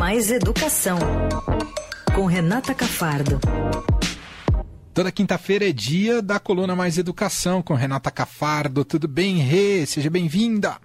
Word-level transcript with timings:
Mais 0.00 0.30
Educação, 0.30 0.98
com 2.14 2.24
Renata 2.24 2.74
Cafardo. 2.74 3.38
Toda 4.94 5.12
quinta-feira 5.12 5.68
é 5.68 5.72
dia 5.72 6.22
da 6.22 6.38
coluna 6.40 6.74
Mais 6.74 6.96
Educação 6.96 7.60
com 7.62 7.74
Renata 7.74 8.10
Cafardo. 8.10 8.82
Tudo 8.82 9.06
bem, 9.06 9.36
Rê? 9.36 9.84
Seja 9.84 10.08
bem-vinda. 10.08 10.78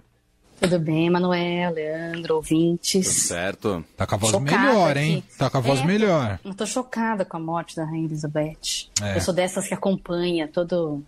Tudo 0.60 0.78
bem, 0.78 1.08
Manuel, 1.08 1.72
Leandro, 1.72 2.36
ouvintes. 2.36 3.06
Tudo 3.06 3.14
certo. 3.28 3.84
Tá 3.96 4.06
com 4.06 4.14
a 4.16 4.18
voz 4.18 4.32
Chocada 4.32 4.58
melhor, 4.62 4.90
aqui. 4.90 5.00
hein? 5.00 5.24
Tá 5.38 5.48
com 5.48 5.56
a 5.56 5.60
voz 5.60 5.80
É, 5.80 5.84
melhor. 5.86 6.38
Eu 6.44 6.54
tô 6.54 6.66
chocada 6.66 7.24
com 7.24 7.38
a 7.38 7.40
morte 7.40 7.74
da 7.74 7.86
Rainha 7.86 8.04
Elizabeth. 8.04 8.90
É. 9.02 9.16
Eu 9.16 9.20
sou 9.22 9.32
dessas 9.32 9.66
que 9.66 9.72
acompanha 9.72 10.46
todo 10.46 10.72
o 10.94 11.02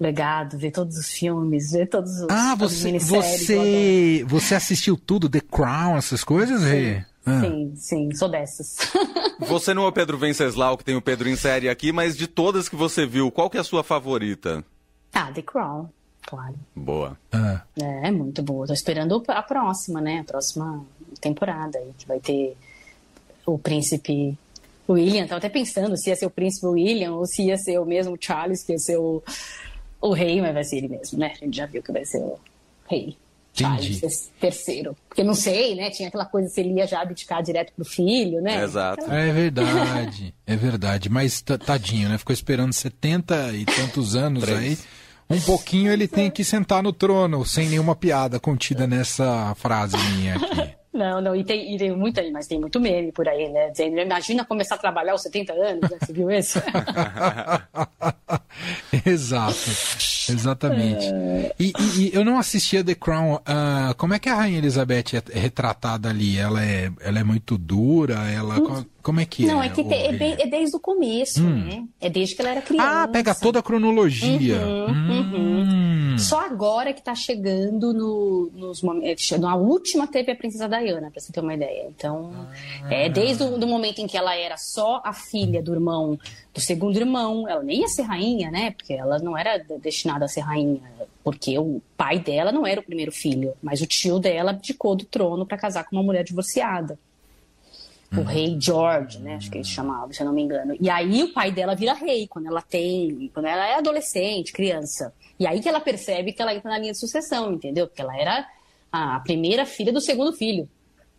legado, 0.00 0.56
vê 0.58 0.70
todos 0.70 0.96
os 0.96 1.10
filmes, 1.10 1.72
vê 1.72 1.84
todos 1.84 2.12
os 2.22 2.26
Ah, 2.30 2.54
você, 2.54 2.98
você, 2.98 4.24
você 4.26 4.54
assistiu 4.54 4.96
tudo, 4.96 5.28
The 5.28 5.40
Crown, 5.40 5.96
essas 5.98 6.24
coisas, 6.24 6.62
Rê? 6.62 7.04
Ah. 7.26 7.40
Sim, 7.40 7.72
sim, 7.74 8.14
sou 8.14 8.28
dessas. 8.28 8.76
Você 9.40 9.74
não 9.74 9.84
é 9.84 9.88
o 9.88 9.92
Pedro 9.92 10.16
Venceslau, 10.16 10.78
que 10.78 10.84
tem 10.84 10.94
o 10.94 11.02
Pedro 11.02 11.28
em 11.28 11.34
série 11.34 11.68
aqui, 11.68 11.90
mas 11.90 12.16
de 12.16 12.28
todas 12.28 12.68
que 12.68 12.76
você 12.76 13.04
viu, 13.04 13.30
qual 13.30 13.50
que 13.50 13.56
é 13.58 13.60
a 13.60 13.64
sua 13.64 13.82
favorita? 13.82 14.64
ah, 15.12 15.32
The 15.32 15.42
Crown, 15.42 15.88
claro. 16.22 16.54
Boa. 16.74 17.18
Ah. 17.32 17.62
É, 17.80 18.08
é 18.08 18.10
muito 18.10 18.42
boa. 18.42 18.66
Tô 18.66 18.72
esperando 18.72 19.22
a 19.28 19.42
próxima, 19.42 20.00
né? 20.00 20.20
A 20.20 20.24
próxima 20.24 20.84
temporada 21.20 21.78
aí, 21.78 21.92
que 21.98 22.06
vai 22.06 22.20
ter 22.20 22.56
o 23.44 23.58
príncipe 23.58 24.36
William. 24.88 25.26
Tava 25.26 25.38
até 25.38 25.48
pensando 25.48 25.96
se 25.96 26.10
ia 26.10 26.16
ser 26.16 26.26
o 26.26 26.30
príncipe 26.30 26.66
William 26.66 27.14
ou 27.14 27.26
se 27.26 27.42
ia 27.42 27.56
ser 27.56 27.78
o 27.78 27.84
mesmo 27.84 28.16
Charles, 28.20 28.62
que 28.62 28.72
ia 28.72 28.78
ser 28.78 28.98
o, 28.98 29.22
o 30.00 30.12
rei, 30.12 30.40
mas 30.40 30.54
vai 30.54 30.64
ser 30.64 30.76
ele 30.76 30.88
mesmo, 30.88 31.18
né? 31.18 31.32
A 31.34 31.44
gente 31.44 31.56
já 31.56 31.66
viu 31.66 31.82
que 31.82 31.92
vai 31.92 32.04
ser 32.04 32.18
o 32.18 32.38
rei. 32.88 33.16
Entendi. 33.64 33.98
Charles 33.98 34.30
terceiro. 34.40 34.96
Porque 35.08 35.22
não 35.24 35.34
sei, 35.34 35.74
né? 35.74 35.90
Tinha 35.90 36.08
aquela 36.08 36.24
coisa 36.26 36.48
se 36.48 36.60
ele 36.60 36.74
ia 36.74 36.86
já 36.86 37.00
abdicar 37.00 37.42
direto 37.42 37.72
pro 37.74 37.84
filho, 37.84 38.40
né? 38.40 38.62
Exato. 38.62 39.04
É 39.10 39.32
verdade, 39.32 40.34
é 40.46 40.56
verdade. 40.56 41.08
Mas 41.08 41.40
ta- 41.40 41.58
tadinho, 41.58 42.08
né? 42.08 42.18
Ficou 42.18 42.32
esperando 42.34 42.72
70 42.72 43.52
e 43.54 43.64
tantos 43.64 44.14
anos 44.14 44.44
Três. 44.44 44.58
aí. 44.60 44.78
Um 45.28 45.40
pouquinho 45.40 45.90
ele 45.92 46.06
tem 46.06 46.30
que 46.30 46.44
sentar 46.44 46.82
no 46.84 46.92
trono, 46.92 47.44
sem 47.44 47.68
nenhuma 47.68 47.96
piada 47.96 48.38
contida 48.38 48.86
nessa 48.86 49.54
frase 49.56 49.96
minha 50.14 50.36
aqui. 50.36 50.75
Não, 50.96 51.20
não, 51.20 51.36
e 51.36 51.44
tem, 51.44 51.74
e 51.74 51.78
tem 51.78 51.94
muita, 51.94 52.22
mas 52.32 52.46
tem 52.46 52.58
muito 52.58 52.80
meme 52.80 53.12
por 53.12 53.28
aí, 53.28 53.48
né? 53.50 53.70
Dizendo, 53.70 53.98
imagina 54.00 54.44
começar 54.44 54.76
a 54.76 54.78
trabalhar 54.78 55.12
aos 55.12 55.22
70 55.22 55.52
anos, 55.52 55.90
né? 55.90 55.98
Você 56.00 56.12
viu 56.12 56.30
isso? 56.30 56.58
Exato, 59.04 59.56
exatamente. 60.30 61.04
E, 61.58 61.72
e- 61.78 62.00
e 62.00 62.10
eu 62.14 62.24
não 62.24 62.38
assistia 62.38 62.82
The 62.82 62.94
Crown. 62.94 63.38
ah, 63.44 63.94
como 63.96 64.14
é 64.14 64.18
que 64.18 64.28
a 64.28 64.34
Rainha 64.34 64.58
Elizabeth 64.58 65.04
é 65.14 65.22
é 65.36 65.38
retratada 65.38 66.08
ali? 66.08 66.38
Ela 66.38 66.64
é, 66.64 66.90
ela 67.00 67.18
é 67.20 67.24
muito 67.24 67.58
dura? 67.58 68.14
Ela, 68.30 68.60
co- 68.60 68.84
como 69.02 69.20
é 69.20 69.24
que 69.26 69.44
Não, 69.46 69.62
é? 69.62 69.66
é 69.66 69.68
que 69.68 69.84
te- 69.84 69.94
é, 69.94 70.12
bem- 70.12 70.36
é 70.38 70.46
desde 70.46 70.74
o 70.76 70.80
começo, 70.80 71.42
né? 71.42 71.84
É 72.00 72.08
desde 72.08 72.34
que 72.34 72.40
ela 72.42 72.50
era 72.52 72.62
criança. 72.62 73.02
Ah, 73.02 73.08
pega 73.08 73.34
toda 73.34 73.58
a 73.58 73.62
cronologia. 73.62 74.58
Hum. 74.66 75.85
Só 76.18 76.40
agora 76.40 76.92
que 76.92 77.02
tá 77.02 77.14
chegando 77.14 77.92
no, 77.92 78.50
nos 78.54 78.82
momentos. 78.82 79.30
Na 79.32 79.54
última 79.56 80.06
teve 80.06 80.32
a 80.32 80.36
Princesa 80.36 80.68
Diana, 80.68 81.10
pra 81.10 81.20
você 81.20 81.32
ter 81.32 81.40
uma 81.40 81.54
ideia. 81.54 81.86
Então, 81.88 82.32
é 82.90 83.08
desde 83.08 83.42
o 83.42 83.58
do 83.58 83.66
momento 83.66 83.98
em 84.00 84.06
que 84.06 84.16
ela 84.16 84.34
era 84.36 84.56
só 84.56 85.00
a 85.04 85.12
filha 85.12 85.62
do 85.62 85.72
irmão, 85.72 86.18
do 86.54 86.60
segundo 86.60 86.96
irmão. 86.96 87.48
Ela 87.48 87.62
nem 87.62 87.80
ia 87.80 87.88
ser 87.88 88.02
rainha, 88.02 88.50
né? 88.50 88.70
Porque 88.72 88.92
ela 88.92 89.18
não 89.18 89.36
era 89.36 89.58
de- 89.58 89.78
destinada 89.78 90.24
a 90.24 90.28
ser 90.28 90.40
rainha. 90.40 90.80
Porque 91.24 91.58
o 91.58 91.80
pai 91.96 92.18
dela 92.20 92.52
não 92.52 92.66
era 92.66 92.80
o 92.80 92.84
primeiro 92.84 93.10
filho, 93.10 93.54
mas 93.62 93.80
o 93.80 93.86
tio 93.86 94.18
dela 94.20 94.50
abdicou 94.52 94.94
do 94.94 95.04
trono 95.04 95.44
pra 95.44 95.58
casar 95.58 95.84
com 95.84 95.96
uma 95.96 96.02
mulher 96.02 96.22
divorciada. 96.22 96.98
O 98.16 98.22
rei 98.22 98.56
George, 98.58 99.18
né? 99.18 99.34
Acho 99.34 99.50
que 99.50 99.58
ele 99.58 99.64
se 99.64 99.72
chamava, 99.72 100.12
se 100.12 100.20
eu 100.22 100.26
não 100.26 100.32
me 100.32 100.40
engano. 100.40 100.76
E 100.80 100.88
aí 100.88 101.24
o 101.24 101.32
pai 101.34 101.50
dela 101.50 101.74
vira 101.74 101.92
rei 101.92 102.28
quando 102.28 102.46
ela 102.46 102.62
tem, 102.62 103.28
quando 103.34 103.46
ela 103.46 103.66
é 103.66 103.74
adolescente, 103.74 104.52
criança. 104.52 105.12
E 105.38 105.46
aí 105.46 105.60
que 105.60 105.68
ela 105.68 105.80
percebe 105.80 106.32
que 106.32 106.40
ela 106.40 106.54
entra 106.54 106.70
na 106.70 106.78
linha 106.78 106.92
de 106.92 106.98
sucessão, 106.98 107.52
entendeu? 107.52 107.86
Porque 107.86 108.00
ela 108.00 108.16
era 108.16 108.46
a 108.90 109.20
primeira 109.20 109.66
filha 109.66 109.92
do 109.92 110.00
segundo 110.00 110.32
filho, 110.32 110.68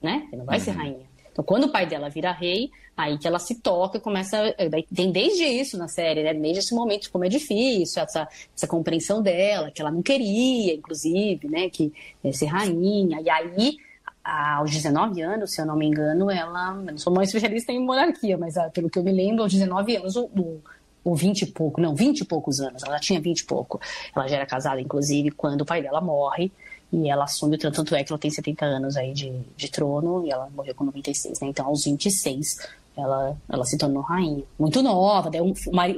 né? 0.01 0.25
Que 0.29 0.35
não 0.35 0.45
vai 0.45 0.59
ser 0.59 0.71
rainha. 0.71 1.07
Então, 1.31 1.45
quando 1.45 1.65
o 1.65 1.71
pai 1.71 1.85
dela 1.85 2.09
vira 2.09 2.31
rei, 2.31 2.71
aí 2.95 3.15
que 3.19 3.27
ela 3.27 3.37
se 3.37 3.61
toca 3.61 3.99
e 3.99 4.01
começa. 4.01 4.55
Tem 4.93 5.11
desde 5.11 5.43
isso 5.43 5.77
na 5.77 5.87
série, 5.87 6.23
né? 6.23 6.33
Desde 6.33 6.59
esse 6.59 6.73
momento 6.73 7.03
de 7.03 7.09
como 7.09 7.25
é 7.25 7.29
difícil, 7.29 8.01
essa, 8.01 8.27
essa 8.55 8.67
compreensão 8.67 9.21
dela, 9.21 9.69
que 9.69 9.79
ela 9.79 9.91
não 9.91 10.01
queria, 10.01 10.73
inclusive, 10.73 11.47
né? 11.47 11.69
Que 11.69 11.93
é 12.23 12.31
ser 12.31 12.47
rainha. 12.47 13.21
E 13.21 13.29
aí, 13.29 13.77
aos 14.23 14.71
19 14.71 15.21
anos, 15.21 15.53
se 15.53 15.61
eu 15.61 15.65
não 15.67 15.75
me 15.75 15.85
engano, 15.85 16.31
ela. 16.31 16.69
Eu 16.71 16.91
não 16.93 16.97
sou 16.97 17.13
uma 17.13 17.23
especialista 17.23 17.71
em 17.71 17.85
monarquia, 17.85 18.35
mas 18.35 18.57
ah, 18.57 18.71
pelo 18.71 18.89
que 18.89 18.97
eu 18.97 19.03
me 19.03 19.11
lembro, 19.11 19.43
aos 19.43 19.53
19 19.53 19.95
anos, 19.95 20.15
o, 20.15 20.25
o, 20.25 20.59
ou 21.07 21.15
20 21.15 21.43
e 21.43 21.45
pouco, 21.45 21.79
não, 21.79 21.95
20 21.95 22.19
e 22.19 22.25
poucos 22.25 22.59
anos, 22.59 22.83
ela 22.83 22.95
já 22.95 22.99
tinha 22.99 23.21
20 23.21 23.39
e 23.39 23.45
pouco. 23.45 23.79
Ela 24.13 24.27
já 24.27 24.35
era 24.35 24.45
casada, 24.45 24.81
inclusive, 24.81 25.31
quando 25.31 25.61
o 25.61 25.65
pai 25.65 25.81
dela 25.81 26.01
morre. 26.01 26.51
E 26.91 27.09
ela 27.09 27.25
assume 27.25 27.55
o 27.55 27.59
trono, 27.59 27.75
tanto 27.75 27.95
é 27.95 28.03
que 28.03 28.11
ela 28.11 28.19
tem 28.19 28.31
70 28.31 28.65
anos 28.65 28.95
aí 28.95 29.13
de, 29.13 29.31
de 29.57 29.69
trono 29.69 30.25
e 30.25 30.31
ela 30.31 30.49
morreu 30.55 30.73
com 30.73 30.85
96, 30.85 31.39
né? 31.41 31.47
Então, 31.49 31.65
aos 31.67 31.83
26, 31.83 32.65
ela, 32.95 33.35
ela 33.49 33.65
se 33.65 33.77
tornou 33.77 34.01
rainha. 34.01 34.43
Muito 34.57 34.81
nova, 34.81 35.29
daí 35.29 35.41
o, 35.41 35.53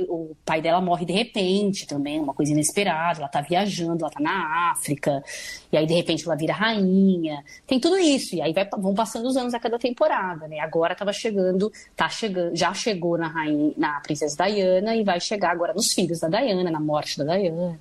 o 0.09 0.35
pai 0.43 0.61
dela 0.63 0.81
morre 0.81 1.05
de 1.05 1.13
repente 1.13 1.85
também, 1.85 2.19
uma 2.19 2.33
coisa 2.33 2.51
inesperada. 2.51 3.19
Ela 3.19 3.27
tá 3.27 3.39
viajando, 3.39 4.03
ela 4.03 4.09
tá 4.11 4.19
na 4.19 4.71
África, 4.71 5.23
e 5.71 5.77
aí 5.77 5.85
de 5.85 5.93
repente 5.93 6.25
ela 6.25 6.35
vira 6.35 6.53
rainha. 6.55 7.43
Tem 7.67 7.79
tudo 7.79 7.97
isso, 7.99 8.35
e 8.35 8.41
aí 8.41 8.51
vai- 8.51 8.67
vão 8.77 8.95
passando 8.95 9.27
os 9.27 9.37
anos 9.37 9.53
a 9.53 9.59
cada 9.59 9.77
temporada, 9.77 10.47
né? 10.47 10.59
Agora 10.59 10.95
tava 10.95 11.13
chegando, 11.13 11.71
tá 11.95 12.09
chegando, 12.09 12.55
já 12.55 12.73
chegou 12.73 13.15
na 13.15 13.27
rainha, 13.27 13.73
na 13.77 13.99
princesa 14.01 14.35
Diana 14.45 14.95
e 14.95 15.03
vai 15.03 15.19
chegar 15.21 15.51
agora 15.51 15.71
nos 15.73 15.93
filhos 15.93 16.19
da 16.19 16.27
Diana, 16.27 16.69
na 16.71 16.79
morte 16.79 17.17
da 17.19 17.37
Diana. 17.37 17.79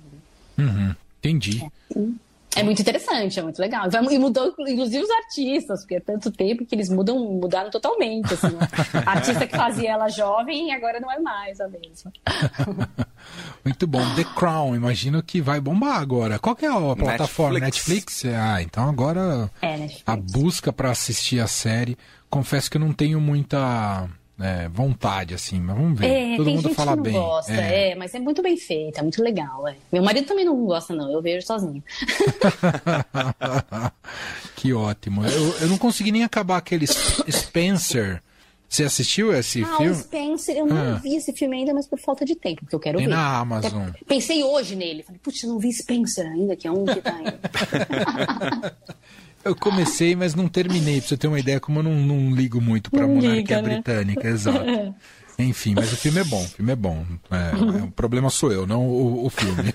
Uhum, 0.59 0.95
entendi. 1.17 1.65
É 1.95 1.99
muito 2.63 2.81
interessante, 2.81 3.39
é 3.39 3.43
muito 3.43 3.59
legal. 3.59 3.87
E 4.09 4.17
mudou, 4.17 4.53
inclusive, 4.59 5.03
os 5.03 5.09
artistas, 5.09 5.81
porque 5.81 5.95
é 5.95 5.99
tanto 5.99 6.31
tempo 6.31 6.65
que 6.65 6.73
eles 6.73 6.89
mudam, 6.89 7.19
mudaram 7.19 7.69
totalmente. 7.69 8.33
Assim, 8.33 8.47
né? 8.47 8.67
A 9.05 9.11
artista 9.17 9.45
que 9.45 9.55
fazia 9.55 9.91
ela 9.91 10.09
jovem 10.09 10.73
agora 10.73 10.99
não 10.99 11.11
é 11.11 11.19
mais 11.19 11.61
a 11.61 11.67
mesma. 11.67 12.11
Muito 13.63 13.85
bom. 13.85 14.01
The 14.15 14.23
Crown, 14.35 14.75
imagino 14.75 15.21
que 15.21 15.41
vai 15.41 15.59
bombar 15.59 15.99
agora. 16.01 16.39
Qual 16.39 16.55
que 16.55 16.65
é 16.65 16.69
a 16.69 16.95
plataforma? 16.95 17.59
Netflix. 17.59 18.23
Netflix? 18.23 18.25
Ah, 18.25 18.61
então 18.61 18.89
agora 18.89 19.49
É, 19.61 19.77
Netflix. 19.77 20.03
a 20.07 20.15
busca 20.15 20.73
para 20.73 20.89
assistir 20.91 21.39
a 21.39 21.47
série. 21.47 21.97
Confesso 22.29 22.69
que 22.69 22.77
eu 22.77 22.81
não 22.81 22.93
tenho 22.93 23.19
muita 23.21 24.07
é, 24.39 24.67
vontade, 24.69 25.33
assim, 25.33 25.59
mas 25.59 25.75
vamos 25.75 25.99
ver. 25.99 26.07
É, 26.07 26.37
Todo 26.37 26.49
mundo 26.51 26.73
fala 26.73 26.91
que 26.91 26.95
não 26.97 27.03
bem. 27.03 27.13
gosta, 27.13 27.53
É. 27.53 27.89
é. 27.91 27.95
mas 27.95 28.13
é 28.15 28.19
muito 28.19 28.41
bem 28.41 28.55
feita, 28.57 28.99
é 28.99 29.03
muito 29.03 29.21
legal. 29.21 29.67
É. 29.67 29.75
Meu 29.91 30.01
marido 30.03 30.25
também 30.27 30.45
não 30.45 30.55
gosta, 30.65 30.95
não, 30.95 31.11
eu 31.11 31.21
vejo 31.21 31.45
sozinho. 31.45 31.83
que 34.55 34.73
ótimo. 34.73 35.25
Eu, 35.25 35.55
eu 35.61 35.67
não 35.67 35.77
consegui 35.77 36.11
nem 36.11 36.23
acabar 36.23 36.57
aquele 36.57 36.85
Sp- 36.87 37.27
Spencer. 37.31 38.21
Você 38.67 38.83
assistiu 38.83 39.33
esse 39.33 39.63
Ah, 39.63 39.73
o 39.73 39.77
filme? 39.77 39.95
Spencer, 39.95 40.55
eu 40.55 40.65
não 40.67 40.77
Ah. 40.77 40.99
vi 41.01 41.15
esse 41.15 41.33
filme 41.33 41.57
ainda, 41.57 41.73
mas 41.73 41.87
por 41.87 41.99
falta 41.99 42.23
de 42.23 42.35
tempo, 42.35 42.61
porque 42.61 42.75
eu 42.75 42.79
quero 42.79 42.99
Tem 42.99 43.07
ver. 43.07 43.13
na 43.15 43.39
Amazon. 43.39 43.87
Até 43.89 43.99
pensei 44.07 44.43
hoje 44.43 44.75
nele, 44.75 45.01
falei, 45.01 45.19
putz, 45.23 45.41
eu 45.41 45.49
não 45.49 45.57
vi 45.57 45.73
Spencer 45.73 46.27
ainda, 46.27 46.55
que 46.55 46.67
é 46.67 46.71
um 46.71 46.85
que 46.85 47.01
tá 47.01 47.15
aí. 47.15 47.25
Eu 49.43 49.55
comecei, 49.55 50.15
mas 50.15 50.35
não 50.35 50.47
terminei, 50.47 50.99
pra 50.99 51.07
você 51.07 51.17
ter 51.17 51.27
uma 51.27 51.39
ideia 51.39 51.59
como 51.59 51.79
eu 51.79 51.83
não, 51.83 51.95
não 51.95 52.35
ligo 52.35 52.59
muito 52.61 52.91
pra 52.91 53.01
Não 53.01 53.15
monarquia 53.15 53.35
liga, 53.35 53.61
né? 53.61 53.73
britânica, 53.75 54.27
exato. 54.27 54.65
Enfim, 55.39 55.73
mas 55.73 55.93
o 55.93 55.95
filme 55.95 56.19
é 56.19 56.23
bom, 56.25 56.43
o 56.43 56.47
filme 56.49 56.71
é 56.73 56.75
bom. 56.75 57.05
É, 57.31 57.83
o 57.85 57.91
problema 57.91 58.29
sou 58.29 58.51
eu, 58.51 58.67
não 58.67 58.85
o, 58.85 59.25
o 59.25 59.29
filme. 59.29 59.73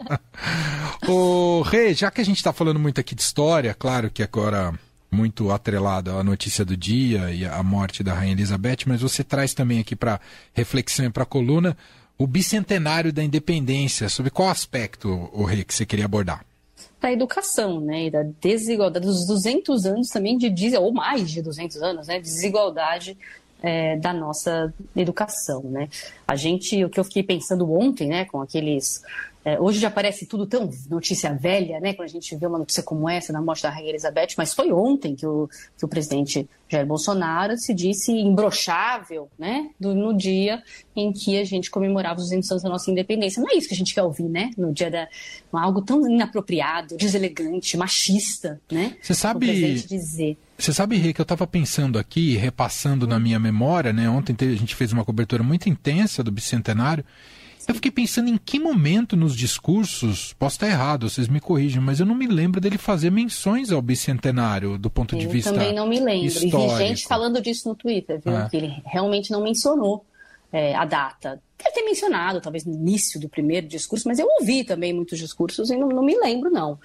Ô, 1.06 1.60
Rê, 1.60 1.92
já 1.92 2.10
que 2.10 2.22
a 2.22 2.24
gente 2.24 2.38
está 2.38 2.50
falando 2.50 2.80
muito 2.80 2.98
aqui 2.98 3.14
de 3.14 3.20
história, 3.20 3.74
claro 3.74 4.10
que 4.10 4.22
agora 4.22 4.72
muito 5.10 5.52
atrelada 5.52 6.14
à 6.14 6.24
notícia 6.24 6.64
do 6.64 6.76
dia 6.76 7.30
e 7.30 7.44
à 7.44 7.62
morte 7.62 8.02
da 8.02 8.14
Rainha 8.14 8.32
Elizabeth, 8.32 8.78
mas 8.86 9.02
você 9.02 9.22
traz 9.22 9.52
também 9.52 9.80
aqui 9.80 9.94
para 9.94 10.18
reflexão 10.54 11.04
e 11.04 11.10
para 11.10 11.26
coluna 11.26 11.76
o 12.16 12.26
bicentenário 12.26 13.12
da 13.12 13.22
independência. 13.22 14.08
Sobre 14.08 14.30
qual 14.30 14.48
aspecto, 14.48 15.28
o 15.32 15.44
Rê, 15.44 15.62
que 15.62 15.74
você 15.74 15.84
queria 15.84 16.06
abordar? 16.06 16.44
Da 17.00 17.12
educação, 17.12 17.80
né, 17.80 18.06
e 18.06 18.10
da 18.10 18.22
desigualdade, 18.40 19.06
dos 19.06 19.26
200 19.26 19.86
anos 19.86 20.08
também 20.08 20.38
de, 20.38 20.76
ou 20.76 20.92
mais 20.92 21.30
de 21.30 21.42
200 21.42 21.82
anos, 21.82 22.06
né, 22.06 22.18
de 22.18 22.24
desigualdade 22.24 23.16
é, 23.62 23.96
da 23.96 24.12
nossa 24.12 24.72
educação, 24.96 25.62
né. 25.64 25.88
A 26.26 26.36
gente, 26.36 26.84
o 26.84 26.90
que 26.90 26.98
eu 26.98 27.04
fiquei 27.04 27.22
pensando 27.22 27.70
ontem, 27.72 28.08
né, 28.08 28.24
com 28.24 28.40
aqueles 28.40 29.02
É, 29.44 29.60
hoje 29.60 29.78
já 29.78 29.90
parece 29.90 30.24
tudo 30.24 30.46
tão 30.46 30.70
notícia 30.88 31.34
velha, 31.34 31.78
né? 31.78 31.92
Quando 31.92 32.08
a 32.08 32.12
gente 32.12 32.34
vê 32.34 32.46
uma 32.46 32.58
notícia 32.58 32.82
como 32.82 33.08
essa 33.08 33.30
na 33.30 33.42
morte 33.42 33.62
da 33.62 33.68
Rainha 33.68 33.90
Elizabeth, 33.90 34.28
mas 34.38 34.54
foi 34.54 34.72
ontem 34.72 35.14
que 35.14 35.26
o, 35.26 35.48
que 35.76 35.84
o 35.84 35.88
presidente 35.88 36.48
Jair 36.66 36.86
Bolsonaro 36.86 37.56
se 37.58 37.74
disse 37.74 38.10
imbrochável, 38.10 39.28
né? 39.38 39.68
Do, 39.78 39.94
no 39.94 40.16
dia 40.16 40.62
em 40.96 41.12
que 41.12 41.38
a 41.38 41.44
gente 41.44 41.70
comemorava 41.70 42.20
os 42.20 42.26
200 42.26 42.50
anos 42.52 42.62
da 42.62 42.70
nossa 42.70 42.90
independência. 42.90 43.42
Não 43.42 43.50
é 43.50 43.54
isso 43.54 43.68
que 43.68 43.74
a 43.74 43.76
gente 43.76 43.94
quer 43.94 44.02
ouvir, 44.02 44.30
né? 44.30 44.50
No 44.56 44.72
dia 44.72 44.90
da. 44.90 45.08
algo 45.52 45.82
tão 45.82 46.08
inapropriado, 46.08 46.96
deselegante, 46.96 47.76
machista, 47.76 48.58
né? 48.72 48.96
Você 49.02 49.12
sabe. 49.12 49.44
O 49.44 49.48
presidente 49.50 49.86
dizer. 49.86 50.38
Você 50.56 50.72
sabe, 50.72 50.96
Rê, 50.96 51.12
que 51.12 51.20
eu 51.20 51.24
estava 51.24 51.46
pensando 51.46 51.98
aqui, 51.98 52.36
repassando 52.36 53.06
na 53.06 53.18
minha 53.18 53.38
memória, 53.38 53.92
né? 53.92 54.08
Ontem 54.08 54.34
a 54.40 54.56
gente 54.56 54.74
fez 54.74 54.90
uma 54.92 55.04
cobertura 55.04 55.42
muito 55.42 55.68
intensa 55.68 56.22
do 56.22 56.32
bicentenário. 56.32 57.04
Eu 57.66 57.74
fiquei 57.74 57.90
pensando 57.90 58.28
em 58.28 58.36
que 58.36 58.58
momento 58.58 59.16
nos 59.16 59.34
discursos, 59.36 60.34
posso 60.38 60.56
estar 60.56 60.68
errado, 60.68 61.08
vocês 61.08 61.28
me 61.28 61.40
corrigem, 61.40 61.80
mas 61.80 62.00
eu 62.00 62.06
não 62.06 62.14
me 62.14 62.26
lembro 62.26 62.60
dele 62.60 62.78
fazer 62.78 63.10
menções 63.10 63.72
ao 63.72 63.80
bicentenário 63.80 64.76
do 64.76 64.90
ponto 64.90 65.14
eu 65.14 65.20
de 65.20 65.26
vista. 65.26 65.52
também 65.52 65.74
não 65.74 65.86
me 65.86 65.98
lembro. 65.98 66.26
Histórico. 66.26 66.56
E 66.56 66.68
vi 66.68 66.88
gente 66.88 67.06
falando 67.06 67.40
disso 67.40 67.68
no 67.68 67.74
Twitter, 67.74 68.20
viu? 68.22 68.36
É. 68.36 68.48
Que 68.48 68.56
ele 68.56 68.82
realmente 68.84 69.30
não 69.30 69.42
mencionou 69.42 70.04
é, 70.52 70.74
a 70.74 70.84
data. 70.84 71.42
Deve 71.58 71.74
ter 71.74 71.82
mencionado, 71.82 72.40
talvez 72.40 72.64
no 72.64 72.74
início 72.74 73.18
do 73.18 73.28
primeiro 73.28 73.66
discurso, 73.66 74.06
mas 74.06 74.18
eu 74.18 74.28
ouvi 74.40 74.62
também 74.62 74.92
muitos 74.92 75.18
discursos 75.18 75.70
e 75.70 75.76
não, 75.76 75.88
não 75.88 76.02
me 76.02 76.16
lembro, 76.16 76.50
não. 76.50 76.78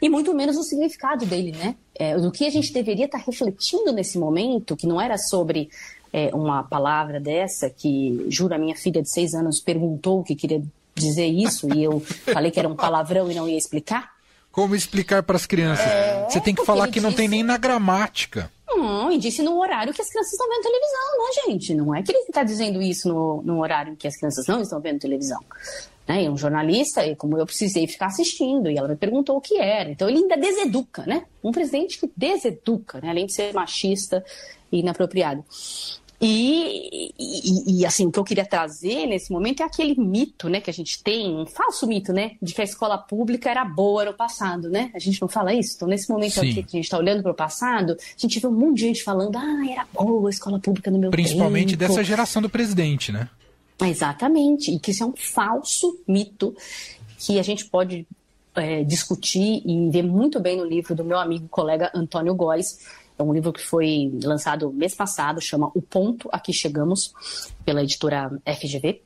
E 0.00 0.08
muito 0.08 0.34
menos 0.34 0.56
o 0.56 0.62
significado 0.62 1.24
dele, 1.26 1.52
né? 1.52 1.74
É, 1.94 2.16
do 2.18 2.30
que 2.30 2.46
a 2.46 2.50
gente 2.50 2.72
deveria 2.72 3.06
estar 3.06 3.18
refletindo 3.18 3.92
nesse 3.92 4.18
momento, 4.18 4.76
que 4.76 4.86
não 4.86 5.00
era 5.00 5.16
sobre 5.16 5.70
é, 6.16 6.34
uma 6.34 6.62
palavra 6.62 7.20
dessa 7.20 7.68
que, 7.68 8.24
juro, 8.30 8.54
a 8.54 8.58
minha 8.58 8.74
filha 8.74 9.02
de 9.02 9.10
seis 9.10 9.34
anos 9.34 9.60
perguntou 9.60 10.20
o 10.20 10.24
que 10.24 10.34
queria 10.34 10.62
dizer 10.94 11.26
isso 11.26 11.68
e 11.74 11.84
eu 11.84 12.00
falei 12.00 12.50
que 12.50 12.58
era 12.58 12.66
um 12.66 12.74
palavrão 12.74 13.30
e 13.30 13.34
não 13.34 13.46
ia 13.46 13.58
explicar? 13.58 14.16
Como 14.50 14.74
explicar 14.74 15.22
para 15.22 15.36
as 15.36 15.44
crianças? 15.44 15.84
É, 15.84 16.24
Você 16.24 16.40
tem 16.40 16.54
que 16.54 16.64
falar 16.64 16.88
que 16.88 17.02
não 17.02 17.12
tem 17.12 17.28
nem 17.28 17.42
na 17.42 17.58
gramática. 17.58 18.50
Não, 18.66 19.12
e 19.12 19.18
disse 19.18 19.42
no 19.42 19.60
horário 19.60 19.92
que 19.92 20.00
as 20.00 20.08
crianças 20.08 20.32
estão 20.32 20.48
vendo 20.48 20.62
televisão, 20.62 21.18
né, 21.18 21.52
gente? 21.52 21.74
Não 21.74 21.94
é 21.94 22.02
que 22.02 22.12
ele 22.12 22.18
está 22.20 22.42
dizendo 22.42 22.80
isso 22.80 23.08
no, 23.08 23.42
no 23.42 23.60
horário 23.60 23.94
que 23.94 24.08
as 24.08 24.16
crianças 24.16 24.46
não 24.46 24.62
estão 24.62 24.80
vendo 24.80 24.98
televisão. 24.98 25.44
Né? 26.08 26.24
E 26.24 26.28
um 26.30 26.36
jornalista, 26.38 27.04
e 27.04 27.14
como 27.14 27.36
eu 27.36 27.44
precisei 27.44 27.86
ficar 27.86 28.06
assistindo, 28.06 28.70
e 28.70 28.78
ela 28.78 28.88
me 28.88 28.96
perguntou 28.96 29.36
o 29.36 29.40
que 29.40 29.58
era. 29.58 29.90
Então 29.90 30.08
ele 30.08 30.20
ainda 30.20 30.36
deseduca, 30.38 31.04
né? 31.04 31.24
Um 31.44 31.52
presidente 31.52 32.00
que 32.00 32.10
deseduca, 32.16 33.00
né? 33.02 33.10
além 33.10 33.26
de 33.26 33.34
ser 33.34 33.52
machista 33.52 34.24
e 34.72 34.80
inapropriado. 34.80 35.44
E, 36.20 37.12
e, 37.18 37.80
e, 37.80 37.86
assim, 37.86 38.06
o 38.06 38.12
que 38.12 38.18
eu 38.18 38.24
queria 38.24 38.44
trazer 38.44 39.06
nesse 39.06 39.30
momento 39.30 39.62
é 39.62 39.66
aquele 39.66 39.94
mito, 40.00 40.48
né, 40.48 40.60
que 40.60 40.70
a 40.70 40.72
gente 40.72 41.02
tem, 41.02 41.36
um 41.36 41.44
falso 41.44 41.86
mito, 41.86 42.12
né, 42.12 42.32
de 42.40 42.54
que 42.54 42.60
a 42.62 42.64
escola 42.64 42.96
pública 42.96 43.50
era 43.50 43.64
boa 43.64 44.06
no 44.06 44.14
passado, 44.14 44.70
né? 44.70 44.90
A 44.94 44.98
gente 44.98 45.20
não 45.20 45.28
fala 45.28 45.52
isso. 45.52 45.74
Então, 45.76 45.86
nesse 45.86 46.08
momento 46.08 46.38
aqui 46.38 46.62
que 46.62 46.76
a 46.76 46.78
gente 46.78 46.84
está 46.84 46.98
olhando 46.98 47.22
para 47.22 47.32
o 47.32 47.34
passado, 47.34 47.92
a 47.92 48.20
gente 48.20 48.40
vê 48.40 48.46
um 48.46 48.52
monte 48.52 48.76
de 48.76 48.82
gente 48.82 49.02
falando, 49.02 49.36
ah, 49.36 49.70
era 49.70 49.86
boa 49.92 50.28
a 50.28 50.30
escola 50.30 50.58
pública 50.58 50.90
no 50.90 50.98
meu 50.98 51.10
Principalmente 51.10 51.76
tempo. 51.76 51.92
dessa 51.92 52.02
geração 52.02 52.40
do 52.40 52.48
presidente, 52.48 53.12
né? 53.12 53.28
Exatamente. 53.82 54.70
E 54.70 54.78
que 54.78 54.90
isso 54.90 55.02
é 55.02 55.06
um 55.06 55.14
falso 55.14 56.00
mito 56.08 56.56
que 57.18 57.38
a 57.38 57.42
gente 57.42 57.66
pode 57.66 58.06
é, 58.54 58.82
discutir 58.82 59.62
e 59.64 59.90
ver 59.90 60.02
muito 60.02 60.40
bem 60.40 60.56
no 60.56 60.64
livro 60.64 60.94
do 60.94 61.04
meu 61.04 61.18
amigo 61.18 61.46
colega 61.48 61.90
Antônio 61.94 62.34
Góes, 62.34 62.78
é 63.18 63.22
um 63.22 63.32
livro 63.32 63.52
que 63.52 63.62
foi 63.62 64.10
lançado 64.22 64.72
mês 64.72 64.94
passado, 64.94 65.40
chama 65.40 65.70
O 65.74 65.80
Ponto 65.80 66.28
a 66.32 66.38
que 66.38 66.52
Chegamos, 66.52 67.12
pela 67.64 67.82
editora 67.82 68.30
FGV. 68.44 69.02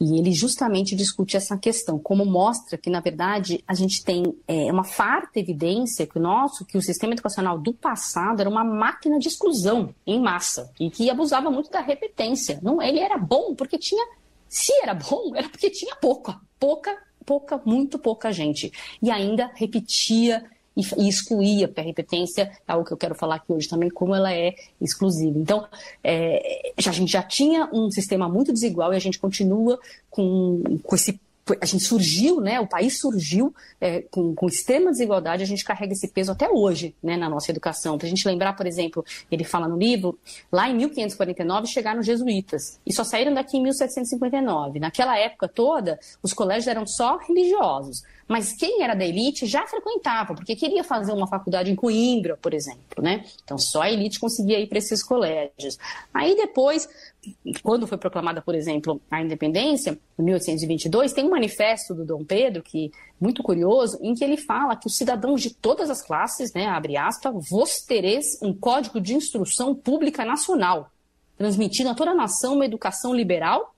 E 0.00 0.18
ele 0.18 0.32
justamente 0.32 0.94
discute 0.94 1.36
essa 1.36 1.56
questão, 1.56 1.98
como 1.98 2.24
mostra 2.26 2.76
que, 2.76 2.90
na 2.90 3.00
verdade, 3.00 3.62
a 3.66 3.74
gente 3.74 4.04
tem 4.04 4.22
é, 4.46 4.70
uma 4.70 4.84
farta 4.84 5.38
evidência 5.38 6.06
que 6.06 6.18
o 6.18 6.20
nosso, 6.22 6.64
que 6.64 6.76
o 6.76 6.82
sistema 6.82 7.14
educacional 7.14 7.58
do 7.58 7.72
passado 7.72 8.40
era 8.40 8.50
uma 8.50 8.64
máquina 8.64 9.18
de 9.18 9.28
exclusão 9.28 9.94
em 10.06 10.20
massa 10.20 10.70
e 10.78 10.90
que 10.90 11.08
abusava 11.08 11.50
muito 11.50 11.70
da 11.70 11.80
repetência. 11.80 12.58
Não, 12.62 12.82
ele 12.82 12.98
era 12.98 13.16
bom 13.16 13.54
porque 13.54 13.78
tinha, 13.78 14.04
se 14.48 14.72
era 14.82 14.94
bom, 14.94 15.34
era 15.34 15.48
porque 15.48 15.70
tinha 15.70 15.96
pouca, 15.96 16.38
pouca, 16.58 16.94
pouca, 17.24 17.60
muito 17.64 17.98
pouca 17.98 18.32
gente. 18.32 18.72
E 19.00 19.10
ainda 19.10 19.50
repetia 19.54 20.44
e, 20.76 20.82
e 20.98 21.08
excluía, 21.08 21.68
porque 21.68 21.80
a 21.80 21.84
repetência 21.84 22.52
é 22.66 22.72
algo 22.72 22.84
que 22.84 22.92
eu 22.92 22.96
quero 22.96 23.14
falar 23.14 23.36
aqui 23.36 23.52
hoje 23.52 23.68
também, 23.68 23.90
como 23.90 24.14
ela 24.14 24.32
é 24.32 24.54
exclusiva. 24.80 25.38
Então, 25.38 25.66
é, 26.02 26.72
a 26.76 26.92
gente 26.92 27.12
já 27.12 27.22
tinha 27.22 27.68
um 27.72 27.90
sistema 27.90 28.28
muito 28.28 28.52
desigual 28.52 28.92
e 28.92 28.96
a 28.96 29.00
gente 29.00 29.18
continua 29.18 29.78
com, 30.10 30.62
com 30.82 30.94
esse 30.94 31.18
a 31.60 31.66
gente 31.66 31.84
surgiu, 31.84 32.40
né, 32.40 32.58
o 32.58 32.66
país 32.66 32.98
surgiu 32.98 33.54
é, 33.78 34.00
com, 34.10 34.34
com 34.34 34.46
extrema 34.46 34.90
desigualdade, 34.90 35.42
a 35.42 35.46
gente 35.46 35.62
carrega 35.62 35.92
esse 35.92 36.08
peso 36.08 36.32
até 36.32 36.48
hoje 36.48 36.94
né, 37.02 37.16
na 37.16 37.28
nossa 37.28 37.50
educação. 37.50 37.98
Para 37.98 38.06
a 38.06 38.08
gente 38.08 38.26
lembrar, 38.26 38.54
por 38.54 38.66
exemplo, 38.66 39.04
ele 39.30 39.44
fala 39.44 39.68
no 39.68 39.76
livro, 39.76 40.18
lá 40.50 40.70
em 40.70 40.74
1549 40.74 41.66
chegaram 41.66 42.00
os 42.00 42.06
jesuítas 42.06 42.80
e 42.86 42.94
só 42.94 43.04
saíram 43.04 43.34
daqui 43.34 43.58
em 43.58 43.62
1759. 43.62 44.80
Naquela 44.80 45.18
época 45.18 45.46
toda, 45.46 46.00
os 46.22 46.32
colégios 46.32 46.66
eram 46.66 46.86
só 46.86 47.18
religiosos. 47.18 48.02
Mas 48.26 48.54
quem 48.56 48.82
era 48.82 48.94
da 48.94 49.04
elite 49.04 49.46
já 49.46 49.66
frequentava, 49.66 50.34
porque 50.34 50.56
queria 50.56 50.82
fazer 50.82 51.12
uma 51.12 51.26
faculdade 51.26 51.70
em 51.70 51.76
Coimbra, 51.76 52.36
por 52.36 52.54
exemplo, 52.54 53.02
né? 53.02 53.24
Então 53.42 53.58
só 53.58 53.82
a 53.82 53.90
elite 53.90 54.18
conseguia 54.18 54.58
ir 54.58 54.66
para 54.66 54.78
esses 54.78 55.02
colégios. 55.02 55.78
Aí 56.12 56.34
depois, 56.34 56.88
quando 57.62 57.86
foi 57.86 57.98
proclamada, 57.98 58.40
por 58.40 58.54
exemplo, 58.54 59.00
a 59.10 59.22
independência, 59.22 59.98
em 60.18 60.22
1822, 60.22 61.12
tem 61.12 61.26
um 61.26 61.30
manifesto 61.30 61.94
do 61.94 62.04
Dom 62.04 62.24
Pedro, 62.24 62.62
que 62.62 62.90
muito 63.20 63.42
curioso, 63.42 63.98
em 64.00 64.14
que 64.14 64.24
ele 64.24 64.36
fala 64.36 64.76
que 64.76 64.86
os 64.86 64.96
cidadãos 64.96 65.42
de 65.42 65.50
todas 65.54 65.90
as 65.90 66.00
classes, 66.00 66.52
né, 66.54 66.66
abre 66.66 66.96
aspas, 66.96 67.34
vos 67.48 67.82
tereis 67.82 68.40
um 68.42 68.54
código 68.54 69.00
de 69.00 69.14
instrução 69.14 69.74
pública 69.74 70.24
nacional, 70.24 70.90
transmitindo 71.36 71.90
a 71.90 71.94
toda 71.94 72.12
a 72.12 72.14
nação 72.14 72.54
uma 72.54 72.64
educação 72.64 73.12
liberal 73.14 73.73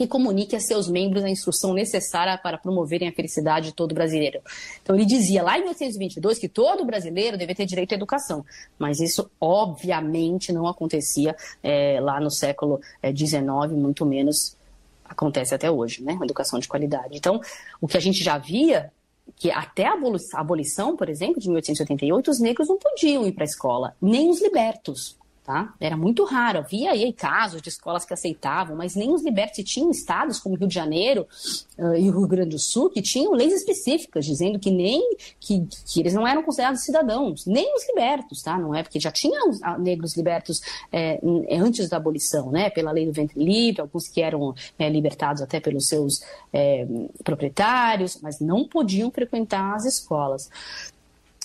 que 0.00 0.06
comunique 0.06 0.56
a 0.56 0.60
seus 0.60 0.88
membros 0.88 1.22
a 1.22 1.28
instrução 1.28 1.74
necessária 1.74 2.38
para 2.38 2.56
promoverem 2.56 3.06
a 3.06 3.12
felicidade 3.12 3.66
de 3.66 3.74
todo 3.74 3.94
brasileiro. 3.94 4.40
Então 4.82 4.96
ele 4.96 5.04
dizia 5.04 5.42
lá 5.42 5.58
em 5.58 5.60
1822 5.60 6.38
que 6.38 6.48
todo 6.48 6.86
brasileiro 6.86 7.36
deve 7.36 7.54
ter 7.54 7.66
direito 7.66 7.92
à 7.92 7.96
educação, 7.96 8.42
mas 8.78 8.98
isso 8.98 9.30
obviamente 9.38 10.54
não 10.54 10.66
acontecia 10.66 11.36
é, 11.62 12.00
lá 12.00 12.18
no 12.18 12.30
século 12.30 12.80
XIX, 13.14 13.42
é, 13.42 13.66
muito 13.68 14.06
menos 14.06 14.56
acontece 15.04 15.54
até 15.54 15.70
hoje, 15.70 16.02
né? 16.02 16.14
Uma 16.14 16.24
educação 16.24 16.58
de 16.58 16.66
qualidade. 16.66 17.18
Então, 17.18 17.38
o 17.78 17.86
que 17.86 17.98
a 17.98 18.00
gente 18.00 18.24
já 18.24 18.38
via 18.38 18.90
que 19.36 19.50
até 19.50 19.86
a 19.86 19.98
abolição, 20.34 20.96
por 20.96 21.10
exemplo, 21.10 21.38
de 21.40 21.48
1888, 21.48 22.30
os 22.30 22.40
negros 22.40 22.68
não 22.68 22.78
podiam 22.78 23.26
ir 23.26 23.32
para 23.32 23.44
a 23.44 23.52
escola, 23.52 23.94
nem 24.00 24.30
os 24.30 24.40
libertos. 24.40 25.19
Tá? 25.42 25.74
Era 25.80 25.96
muito 25.96 26.22
raro, 26.24 26.58
havia 26.58 26.92
aí 26.92 27.12
casos 27.14 27.62
de 27.62 27.70
escolas 27.70 28.04
que 28.04 28.12
aceitavam, 28.12 28.76
mas 28.76 28.94
nem 28.94 29.10
os 29.10 29.24
libertos 29.24 29.64
tinham 29.64 29.90
estados 29.90 30.38
como 30.38 30.54
Rio 30.54 30.68
de 30.68 30.74
Janeiro 30.74 31.26
uh, 31.78 31.94
e 31.94 32.10
o 32.10 32.18
Rio 32.18 32.28
Grande 32.28 32.50
do 32.50 32.58
Sul 32.58 32.90
que 32.90 33.00
tinham 33.00 33.32
leis 33.32 33.54
específicas 33.54 34.26
dizendo 34.26 34.58
que 34.58 34.70
nem 34.70 35.16
que, 35.40 35.66
que 35.86 35.98
eles 35.98 36.12
não 36.12 36.26
eram 36.26 36.42
considerados 36.42 36.82
cidadãos, 36.82 37.46
nem 37.46 37.74
os 37.74 37.88
libertos, 37.88 38.42
tá? 38.42 38.58
Não 38.58 38.74
é 38.74 38.82
porque 38.82 39.00
já 39.00 39.10
tinham 39.10 39.50
ah, 39.62 39.78
negros 39.78 40.14
libertos 40.14 40.60
é, 40.92 41.18
antes 41.50 41.88
da 41.88 41.96
abolição, 41.96 42.50
né? 42.50 42.68
Pela 42.68 42.92
lei 42.92 43.06
do 43.06 43.12
ventre 43.12 43.42
livre, 43.42 43.80
alguns 43.80 44.08
que 44.08 44.20
eram 44.20 44.54
é, 44.78 44.90
libertados 44.90 45.40
até 45.40 45.58
pelos 45.58 45.88
seus 45.88 46.20
é, 46.52 46.86
proprietários, 47.24 48.20
mas 48.22 48.40
não 48.40 48.68
podiam 48.68 49.10
frequentar 49.10 49.74
as 49.74 49.86
escolas. 49.86 50.50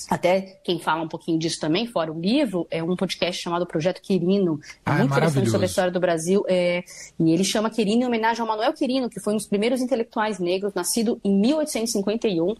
Até 0.09 0.59
quem 0.63 0.79
fala 0.79 1.01
um 1.01 1.07
pouquinho 1.07 1.39
disso 1.39 1.59
também, 1.59 1.87
fora 1.87 2.11
o 2.11 2.19
livro, 2.19 2.67
é 2.69 2.83
um 2.83 2.95
podcast 2.95 3.41
chamado 3.41 3.65
Projeto 3.65 4.01
Quirino, 4.01 4.59
ah, 4.85 4.97
muito 4.97 5.11
interessante 5.11 5.49
sobre 5.49 5.65
a 5.65 5.69
história 5.69 5.91
do 5.91 5.99
Brasil. 5.99 6.43
É, 6.47 6.83
e 7.19 7.31
ele 7.31 7.43
chama 7.43 7.71
Quirino 7.71 8.03
em 8.03 8.05
homenagem 8.05 8.41
ao 8.41 8.47
Manuel 8.47 8.73
Quirino, 8.73 9.09
que 9.09 9.19
foi 9.19 9.33
um 9.33 9.37
dos 9.37 9.47
primeiros 9.47 9.81
intelectuais 9.81 10.37
negros, 10.37 10.73
nascido 10.73 11.19
em 11.23 11.33
1851. 11.39 12.55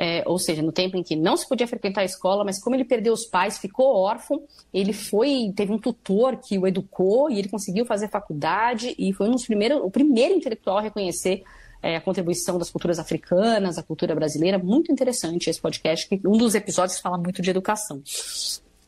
É, 0.00 0.22
ou 0.26 0.38
seja, 0.38 0.62
no 0.62 0.70
tempo 0.70 0.96
em 0.96 1.02
que 1.02 1.16
não 1.16 1.36
se 1.36 1.48
podia 1.48 1.66
frequentar 1.66 2.02
a 2.02 2.04
escola, 2.04 2.44
mas 2.44 2.62
como 2.62 2.76
ele 2.76 2.84
perdeu 2.84 3.12
os 3.12 3.26
pais, 3.26 3.58
ficou 3.58 3.96
órfão, 3.96 4.42
ele 4.72 4.92
foi, 4.92 5.52
teve 5.56 5.72
um 5.72 5.78
tutor 5.78 6.36
que 6.36 6.56
o 6.56 6.68
educou 6.68 7.28
e 7.28 7.38
ele 7.38 7.48
conseguiu 7.48 7.84
fazer 7.84 8.08
faculdade 8.08 8.94
e 8.96 9.12
foi 9.12 9.28
um 9.28 9.32
dos 9.32 9.44
primeiros, 9.44 9.82
o 9.82 9.90
primeiro 9.90 10.34
intelectual 10.34 10.78
a 10.78 10.82
reconhecer 10.82 11.42
é, 11.82 11.96
a 11.96 12.00
contribuição 12.00 12.58
das 12.58 12.70
culturas 12.70 12.98
africanas, 12.98 13.78
a 13.78 13.82
cultura 13.82 14.14
brasileira. 14.14 14.58
Muito 14.58 14.92
interessante 14.92 15.48
esse 15.48 15.60
podcast, 15.60 16.08
que 16.08 16.20
um 16.26 16.36
dos 16.36 16.54
episódios 16.54 16.98
fala 16.98 17.18
muito 17.18 17.40
de 17.40 17.50
educação. 17.50 18.02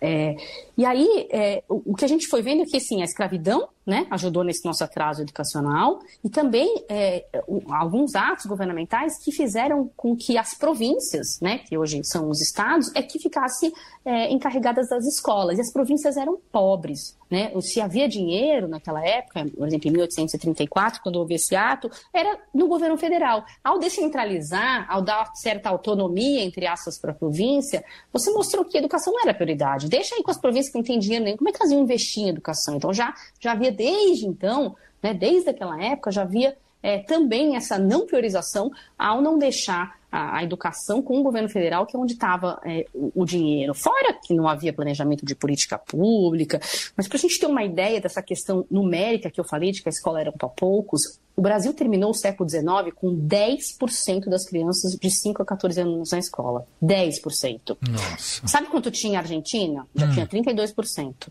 É, 0.01 0.37
e 0.77 0.85
aí, 0.85 1.29
é, 1.31 1.63
o, 1.69 1.93
o, 1.93 1.95
que 1.95 2.05
a 2.05 2.09
gente 2.09 2.27
foi 2.27 2.41
vendo 2.41 2.63
é 2.63 2.65
que 2.65 2.77
assim, 2.77 3.03
a 3.03 3.05
escravidão 3.05 3.69
né, 3.91 4.07
ajudou 4.11 4.45
nesse 4.45 4.65
nosso 4.65 4.85
atraso 4.85 5.23
educacional, 5.23 5.99
e 6.23 6.31
também 6.31 6.85
é, 6.89 7.25
alguns 7.69 8.15
atos 8.15 8.47
governamentais 8.47 9.19
que 9.23 9.33
fizeram 9.33 9.91
com 9.97 10.17
que 10.17 10.39
as 10.39 10.55
províncias, 10.55 11.41
né, 11.41 11.59
que 11.59 11.77
hoje 11.77 12.01
são 12.05 12.31
os 12.31 12.41
estados, 12.41 12.91
é 12.95 13.03
que 13.03 13.19
ficassem 13.19 13.73
é, 14.05 14.31
encarregadas 14.33 14.89
das 14.89 15.05
escolas. 15.07 15.59
E 15.59 15.61
as 15.61 15.73
províncias 15.73 16.17
eram 16.17 16.39
pobres. 16.53 17.19
Né? 17.31 17.53
Se 17.61 17.81
havia 17.81 18.09
dinheiro 18.09 18.67
naquela 18.67 19.05
época, 19.05 19.47
por 19.57 19.67
exemplo, 19.67 19.89
em 19.89 19.93
1834, 19.93 21.03
quando 21.03 21.17
houve 21.17 21.35
esse 21.35 21.55
ato, 21.55 21.91
era 22.13 22.39
no 22.53 22.67
governo 22.67 22.97
federal. 22.97 23.45
Ao 23.63 23.79
descentralizar, 23.79 24.87
ao 24.89 25.03
dar 25.03 25.31
certa 25.35 25.69
autonomia, 25.69 26.43
entre 26.43 26.67
aspas, 26.67 26.99
para 26.99 27.13
a 27.13 27.15
província, 27.15 27.85
você 28.13 28.33
mostrou 28.33 28.65
que 28.65 28.77
a 28.77 28.81
educação 28.81 29.13
não 29.13 29.23
era 29.23 29.35
prioridade. 29.35 29.89
Deixa 29.91 30.15
aí 30.15 30.23
com 30.23 30.31
as 30.31 30.39
províncias 30.39 30.71
que 30.71 30.79
não 30.79 30.85
têm 30.85 31.01
dinheiro 31.01 31.25
nem 31.25 31.37
como 31.37 31.51
é 31.51 31.53
que 31.53 31.61
elas 31.61 31.73
iam 31.73 31.83
investir 31.83 32.23
em 32.23 32.29
educação. 32.29 32.77
Então 32.77 32.95
já, 32.95 33.13
já 33.41 33.51
havia 33.51 33.73
desde 33.73 34.25
então, 34.25 34.77
né, 35.03 35.13
desde 35.13 35.51
aquela 35.51 35.83
época, 35.83 36.13
já 36.13 36.23
havia 36.23 36.57
é, 36.81 36.99
também 36.99 37.57
essa 37.57 37.77
não 37.77 38.07
priorização 38.07 38.71
ao 38.97 39.21
não 39.21 39.37
deixar 39.37 39.99
a, 40.11 40.39
a, 40.39 40.45
educação 40.45 41.03
com 41.03 41.21
o 41.21 41.23
governo 41.23 41.49
federal, 41.49 41.87
que 41.87 41.97
é 41.97 41.99
onde 41.99 42.15
estava 42.15 42.61
é, 42.65 42.87
o, 42.93 43.23
o, 43.23 43.25
dinheiro. 43.25 43.75
Fora 43.75 44.15
que 44.23 44.35
não 44.35 44.49
havia 44.49 44.73
planejamento 44.73 45.25
de 45.25 45.35
política 45.35 45.79
pública, 45.79 46.61
mas 46.97 47.07
para 47.07 47.17
a 47.17 47.21
gente 47.21 47.39
ter 47.39 47.47
uma 47.47 47.65
ideia 47.65 48.01
dessa 48.01 48.23
questão 48.23 48.67
numérica 48.71 49.31
que 49.31 49.41
eu 49.41 49.45
falei, 49.45 49.73
de 49.73 49.83
que 49.83 49.89
a 49.89 49.91
escola 49.91 50.21
era 50.21 50.33
para 50.33 50.49
poucos, 50.49 51.19
o 51.37 51.43
Brasil 51.43 51.73
terminou 51.73 52.11
o 52.11 52.15
século 52.15 52.49
XIX 52.49 52.95
com 52.95 53.17
10% 53.17 54.29
das 54.29 54.45
crianças 54.45 54.97
de 54.97 55.11
5 55.11 55.43
a 55.43 55.47
14 55.47 55.81
anos 55.81 56.11
na 56.11 56.19
escola. 56.19 56.67
10%. 56.83 57.79
Nossa. 57.89 58.47
Sabe 58.47 58.67
quanto 58.67 58.91
tinha 58.91 59.19
a 59.19 59.23
Argentina? 59.23 59.87
Já 59.95 60.07
hum. 60.07 60.13
tinha 60.13 60.27
32%. 60.27 61.29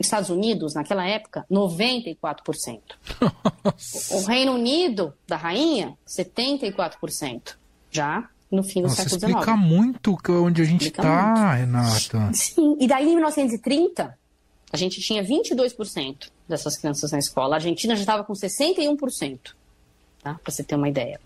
Estados 0.00 0.30
Unidos, 0.30 0.74
naquela 0.74 1.06
época, 1.06 1.44
94%. 1.50 2.80
Nossa. 3.64 4.16
O 4.16 4.24
Reino 4.26 4.52
Unido, 4.52 5.12
da 5.26 5.36
rainha, 5.36 5.96
74%. 6.06 7.56
Já 7.98 8.28
no 8.50 8.62
fim 8.62 8.80
do 8.80 8.88
Nossa, 8.88 9.02
século 9.02 9.18
XIX. 9.18 9.32
explica 9.32 9.56
muito 9.56 10.18
onde 10.28 10.62
a 10.62 10.64
gente 10.64 10.86
está, 10.86 11.54
Renata. 11.54 12.30
Sim, 12.32 12.76
e 12.80 12.86
daí 12.86 13.08
em 13.08 13.14
1930, 13.14 14.16
a 14.72 14.76
gente 14.76 15.00
tinha 15.00 15.22
22% 15.22 16.30
dessas 16.48 16.76
crianças 16.76 17.10
na 17.10 17.18
escola. 17.18 17.56
A 17.56 17.58
Argentina 17.58 17.94
já 17.96 18.02
estava 18.02 18.24
com 18.24 18.32
61%, 18.32 19.38
tá? 20.22 20.34
para 20.42 20.52
você 20.52 20.62
ter 20.62 20.76
uma 20.76 20.88
ideia. 20.88 21.20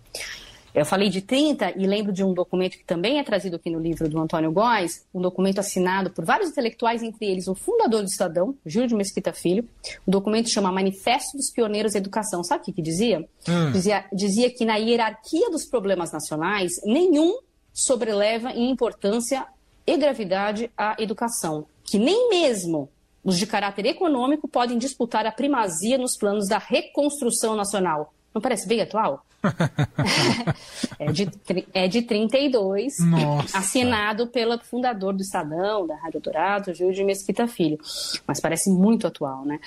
Eu 0.74 0.86
falei 0.86 1.08
de 1.10 1.20
30 1.20 1.74
e 1.76 1.86
lembro 1.86 2.12
de 2.12 2.24
um 2.24 2.32
documento 2.32 2.78
que 2.78 2.84
também 2.84 3.18
é 3.18 3.24
trazido 3.24 3.56
aqui 3.56 3.68
no 3.68 3.78
livro 3.78 4.08
do 4.08 4.18
Antônio 4.18 4.50
Góes, 4.50 5.04
um 5.12 5.20
documento 5.20 5.58
assinado 5.58 6.10
por 6.10 6.24
vários 6.24 6.50
intelectuais, 6.50 7.02
entre 7.02 7.26
eles 7.26 7.46
o 7.46 7.54
fundador 7.54 8.02
do 8.02 8.08
Estadão, 8.08 8.54
Júlio 8.64 8.88
de 8.88 8.94
Mesquita 8.94 9.32
Filho. 9.32 9.68
O 10.06 10.10
documento 10.10 10.48
chama 10.48 10.72
Manifesto 10.72 11.36
dos 11.36 11.50
Pioneiros 11.50 11.92
da 11.92 11.98
Educação. 11.98 12.42
Sabe 12.42 12.62
o 12.62 12.64
que, 12.64 12.72
que 12.72 12.82
dizia? 12.82 13.28
Hum. 13.48 13.70
dizia? 13.72 14.04
Dizia 14.12 14.50
que 14.50 14.64
na 14.64 14.76
hierarquia 14.76 15.50
dos 15.50 15.66
problemas 15.66 16.10
nacionais, 16.10 16.72
nenhum 16.84 17.38
sobreleva 17.72 18.50
em 18.52 18.70
importância 18.70 19.46
e 19.86 19.96
gravidade 19.96 20.70
a 20.76 20.96
educação. 20.98 21.66
Que 21.84 21.98
nem 21.98 22.30
mesmo 22.30 22.88
os 23.24 23.38
de 23.38 23.46
caráter 23.46 23.86
econômico 23.86 24.48
podem 24.48 24.78
disputar 24.78 25.26
a 25.26 25.32
primazia 25.32 25.98
nos 25.98 26.16
planos 26.16 26.48
da 26.48 26.58
reconstrução 26.58 27.54
nacional. 27.54 28.12
Não 28.34 28.40
parece 28.40 28.66
bem 28.66 28.80
atual? 28.80 29.24
é, 30.98 31.12
de, 31.12 31.28
é 31.74 31.88
de 31.88 32.02
32, 32.02 32.98
Nossa. 33.00 33.58
assinado 33.58 34.28
pelo 34.28 34.58
fundador 34.58 35.12
do 35.12 35.22
Estadão, 35.22 35.86
da 35.86 35.96
Rádio 35.96 36.20
Dourado, 36.20 36.74
Júlio 36.74 36.94
de 36.94 37.04
Mesquita 37.04 37.46
Filho. 37.48 37.78
Mas 38.26 38.40
parece 38.40 38.70
muito 38.70 39.06
atual, 39.06 39.44
né? 39.44 39.58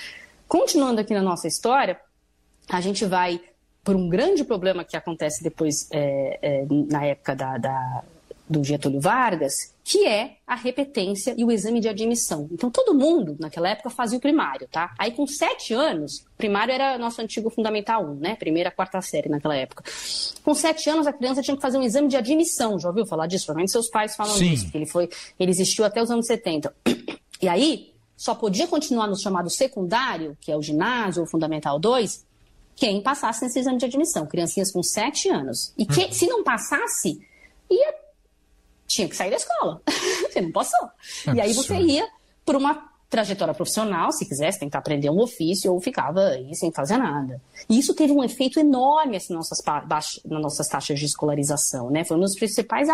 Continuando 0.48 1.02
aqui 1.02 1.14
na 1.14 1.22
nossa 1.22 1.48
história, 1.48 2.00
a 2.70 2.80
gente 2.80 3.06
vai 3.06 3.40
por 3.84 3.96
um 3.96 4.10
grande 4.10 4.44
problema 4.44 4.84
que 4.84 4.98
acontece 4.98 5.44
depois, 5.44 5.88
é, 5.92 6.40
é, 6.42 6.66
na 6.90 7.06
época 7.06 7.36
da, 7.36 7.58
da, 7.58 8.04
do 8.48 8.64
Getúlio 8.64 9.02
Vargas, 9.02 9.74
que 9.84 10.06
é 10.06 10.38
a 10.46 10.56
repetência 10.56 11.34
e 11.38 11.44
o 11.44 11.52
exame 11.52 11.80
de 11.80 11.90
admissão. 11.90 12.48
Então, 12.52 12.70
todo 12.70 12.94
mundo, 12.94 13.36
naquela 13.40 13.70
época, 13.70 13.90
fazia 13.90 14.18
o 14.18 14.22
primário, 14.22 14.68
tá? 14.72 14.94
Aí, 14.98 15.12
com 15.12 15.26
sete 15.26 15.74
anos, 15.74 16.26
primário 16.38 16.74
era 16.74 16.98
nosso 16.98 17.22
antigo 17.22 17.50
Fundamental 17.50 18.06
1, 18.06 18.16
né? 18.16 18.36
Primeira, 18.36 18.70
quarta 18.70 19.02
série 19.02 19.30
naquela 19.30 19.56
época. 19.56 19.84
Com 20.44 20.54
sete 20.54 20.90
anos, 20.90 21.08
a 21.08 21.14
criança 21.14 21.42
tinha 21.42 21.56
que 21.56 21.62
fazer 21.62 21.78
um 21.78 21.84
exame 21.84 22.08
de 22.08 22.18
admissão. 22.18 22.80
Já 22.80 22.90
ouviu 22.90 23.06
falar 23.06 23.28
disso? 23.28 23.46
Provavelmente 23.46 23.72
seus 23.72 23.90
pais 23.90 24.16
falam 24.16 24.36
Sim. 24.36 24.52
disso, 24.52 24.72
que 24.72 24.78
ele, 24.78 24.86
foi, 24.86 25.10
ele 25.40 25.52
existiu 25.52 25.84
até 25.86 26.02
os 26.02 26.12
anos 26.12 26.28
70. 26.28 26.74
E 27.42 27.50
aí, 27.50 27.92
só 28.16 28.34
podia 28.34 28.66
continuar 28.66 29.08
no 29.08 29.20
chamado 29.20 29.50
secundário, 29.50 30.38
que 30.40 30.50
é 30.50 30.56
o 30.56 30.62
ginásio 30.62 31.22
ou 31.22 31.28
Fundamental 31.28 31.78
2, 31.78 32.26
quem 32.78 33.02
passasse 33.02 33.44
nesse 33.44 33.60
exame 33.60 33.78
de 33.78 33.86
admissão. 33.86 34.26
Criancinhas 34.26 34.72
com 34.72 34.82
sete 34.82 35.30
anos. 35.30 35.74
E 35.78 35.86
que, 35.86 36.06
hum. 36.06 36.12
se 36.12 36.26
não 36.28 36.44
passasse, 36.44 37.20
ia 37.70 37.94
tinha 38.88 39.08
que 39.08 39.16
sair 39.16 39.30
da 39.30 39.38
escola. 39.38 39.82
você 40.32 40.42
não 40.42 40.52
passou. 40.52 40.90
e 41.34 41.42
aí 41.42 41.54
você 41.54 41.76
ia 41.76 42.08
por 42.46 42.56
uma 42.56 42.96
trajetória 43.10 43.54
profissional, 43.54 44.12
se 44.12 44.28
quisesse 44.28 44.60
tentar 44.60 44.80
aprender 44.80 45.10
um 45.10 45.22
ofício, 45.22 45.72
ou 45.72 45.80
ficava 45.80 46.20
aí 46.22 46.54
sem 46.56 46.72
fazer 46.72 46.98
nada. 46.98 47.42
E 47.70 47.80
isso 47.80 47.94
teve 47.94 48.12
um 48.12 48.24
efeito 48.24 48.60
enorme 48.60 49.16
assim, 49.16 49.34
nas, 49.34 49.50
nossas, 49.50 49.64
nas 50.26 50.42
nossas 50.42 50.68
taxas 50.68 51.00
de 51.00 51.06
escolarização, 51.06 51.90
né? 51.90 52.04
Foi 52.04 52.18
uma 52.18 52.24
das 52.24 52.36
principais, 52.36 52.90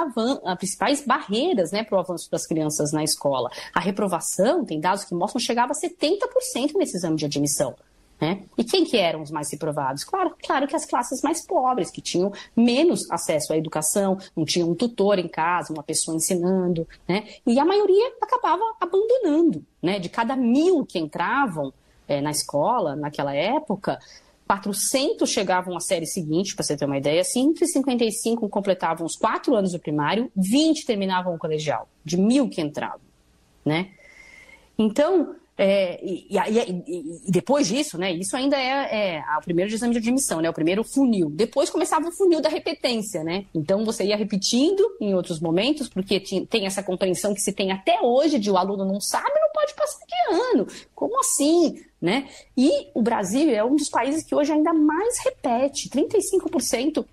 principais 0.59 1.01
barreiras 1.01 1.71
né, 1.71 1.83
para 1.83 1.97
o 1.97 1.99
avanço 1.99 2.29
das 2.29 2.45
crianças 2.45 2.91
na 2.91 3.03
escola. 3.03 3.49
A 3.73 3.79
reprovação, 3.79 4.63
tem 4.63 4.79
dados 4.79 5.05
que 5.05 5.15
mostram, 5.15 5.39
chegava 5.39 5.71
a 5.71 5.75
70% 5.75 6.73
nesse 6.75 6.97
exame 6.97 7.15
de 7.15 7.25
admissão. 7.25 7.75
Né? 8.21 8.43
E 8.55 8.63
quem 8.63 8.85
que 8.85 8.97
eram 8.97 9.23
os 9.23 9.31
mais 9.31 9.51
reprovados? 9.51 10.03
Claro, 10.03 10.35
claro 10.45 10.67
que 10.67 10.75
as 10.75 10.85
classes 10.85 11.23
mais 11.23 11.43
pobres, 11.43 11.89
que 11.89 11.99
tinham 11.99 12.31
menos 12.55 13.09
acesso 13.09 13.51
à 13.51 13.57
educação, 13.57 14.15
não 14.37 14.45
tinham 14.45 14.69
um 14.69 14.75
tutor 14.75 15.17
em 15.17 15.27
casa, 15.27 15.73
uma 15.73 15.81
pessoa 15.81 16.15
ensinando, 16.15 16.87
né? 17.07 17.23
E 17.47 17.59
a 17.59 17.65
maioria 17.65 18.13
acabava 18.21 18.61
abandonando, 18.79 19.65
né? 19.81 19.97
De 19.97 20.07
cada 20.07 20.35
mil 20.35 20.85
que 20.85 20.99
entravam 20.99 21.73
é, 22.07 22.21
na 22.21 22.29
escola 22.29 22.95
naquela 22.95 23.33
época, 23.33 23.97
400 24.45 25.27
chegavam 25.27 25.75
à 25.75 25.79
série 25.79 26.05
seguinte, 26.05 26.53
para 26.53 26.63
você 26.63 26.77
ter 26.77 26.85
uma 26.85 26.99
ideia, 26.99 27.23
155 27.23 28.47
completavam 28.49 29.03
os 29.03 29.15
quatro 29.15 29.55
anos 29.55 29.71
do 29.71 29.79
primário, 29.79 30.31
20 30.35 30.85
terminavam 30.85 31.33
o 31.33 31.39
colegial, 31.39 31.89
de 32.05 32.17
mil 32.17 32.47
que 32.49 32.61
entravam, 32.61 33.01
né? 33.65 33.89
Então, 34.77 35.35
é, 35.63 35.99
e, 36.03 36.27
e, 36.27 37.27
e, 37.27 37.31
depois 37.31 37.67
disso, 37.67 37.95
né, 37.95 38.11
isso 38.11 38.35
ainda 38.35 38.57
é, 38.57 39.17
é, 39.19 39.23
o 39.37 39.43
primeiro 39.43 39.71
exame 39.71 39.93
de 39.93 39.99
admissão, 39.99 40.41
né, 40.41 40.49
o 40.49 40.53
primeiro 40.53 40.83
funil. 40.83 41.29
Depois 41.29 41.69
começava 41.69 42.07
o 42.07 42.11
funil 42.11 42.41
da 42.41 42.49
repetência, 42.49 43.23
né? 43.23 43.45
Então 43.53 43.85
você 43.85 44.03
ia 44.03 44.17
repetindo 44.17 44.83
em 44.99 45.13
outros 45.13 45.39
momentos, 45.39 45.87
porque 45.87 46.19
tem 46.49 46.65
essa 46.65 46.81
compreensão 46.81 47.35
que 47.35 47.41
se 47.41 47.53
tem 47.53 47.71
até 47.71 48.01
hoje 48.01 48.39
de 48.39 48.49
o 48.49 48.57
aluno 48.57 48.83
não 48.83 48.99
sabe, 48.99 49.39
não 49.39 49.51
pode 49.53 49.75
passar 49.75 50.03
de 50.03 50.35
ano. 50.55 50.67
Como 50.95 51.19
assim? 51.19 51.79
Né? 52.01 52.27
E 52.57 52.87
o 52.95 53.01
Brasil 53.03 53.53
é 53.53 53.63
um 53.63 53.75
dos 53.75 53.87
países 53.87 54.25
que 54.25 54.33
hoje 54.33 54.51
ainda 54.51 54.73
mais 54.73 55.19
repete, 55.23 55.89
35% 55.89 57.05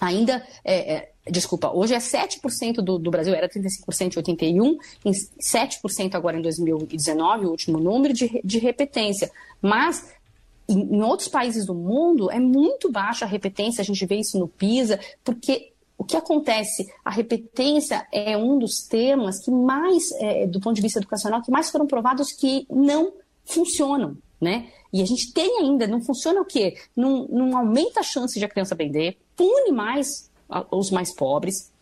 ainda 0.00 0.46
é, 0.64 0.94
é, 0.94 1.13
desculpa, 1.30 1.70
hoje 1.72 1.94
é 1.94 1.98
7% 1.98 2.76
do, 2.76 2.98
do 2.98 3.10
Brasil, 3.10 3.34
era 3.34 3.48
35% 3.48 4.14
em 4.14 4.18
81, 4.18 4.78
em 5.04 5.12
7% 5.12 6.14
agora 6.14 6.38
em 6.38 6.42
2019, 6.42 7.46
o 7.46 7.50
último 7.50 7.78
número 7.78 8.12
de, 8.12 8.40
de 8.44 8.58
repetência. 8.58 9.30
Mas 9.60 10.06
em, 10.68 11.02
outros 11.02 11.28
países 11.28 11.64
do 11.64 11.74
mundo 11.74 12.30
é 12.30 12.38
muito 12.38 12.90
baixa 12.90 13.24
a 13.24 13.28
repetência, 13.28 13.80
a 13.80 13.84
gente 13.84 14.04
vê 14.04 14.16
isso 14.16 14.38
no 14.38 14.48
PISA, 14.48 15.00
porque 15.22 15.72
o 15.96 16.04
que 16.04 16.16
acontece? 16.16 16.86
A 17.04 17.10
repetência 17.10 18.06
é 18.12 18.36
um 18.36 18.58
dos 18.58 18.86
temas 18.86 19.42
que 19.42 19.50
mais, 19.50 20.10
é, 20.20 20.46
do 20.46 20.60
ponto 20.60 20.74
de 20.74 20.82
vista 20.82 20.98
educacional, 20.98 21.40
que 21.40 21.50
mais 21.50 21.70
foram 21.70 21.86
provados 21.86 22.32
que 22.32 22.66
não 22.68 23.12
funcionam, 23.44 24.16
né? 24.40 24.68
E 24.92 25.00
a 25.00 25.06
gente 25.06 25.32
tem 25.32 25.60
ainda, 25.60 25.86
não 25.86 26.02
funciona 26.02 26.40
o 26.40 26.44
quê? 26.44 26.76
Não, 26.94 27.26
não 27.28 27.56
aumenta 27.56 28.00
a 28.00 28.02
chance 28.02 28.38
de 28.38 28.44
a 28.44 28.48
criança 28.48 28.74
aprender, 28.74 29.16
pune 29.36 29.72
mais 29.72 30.30
os 30.70 30.90
mais 30.90 31.14
pobres 31.14 31.72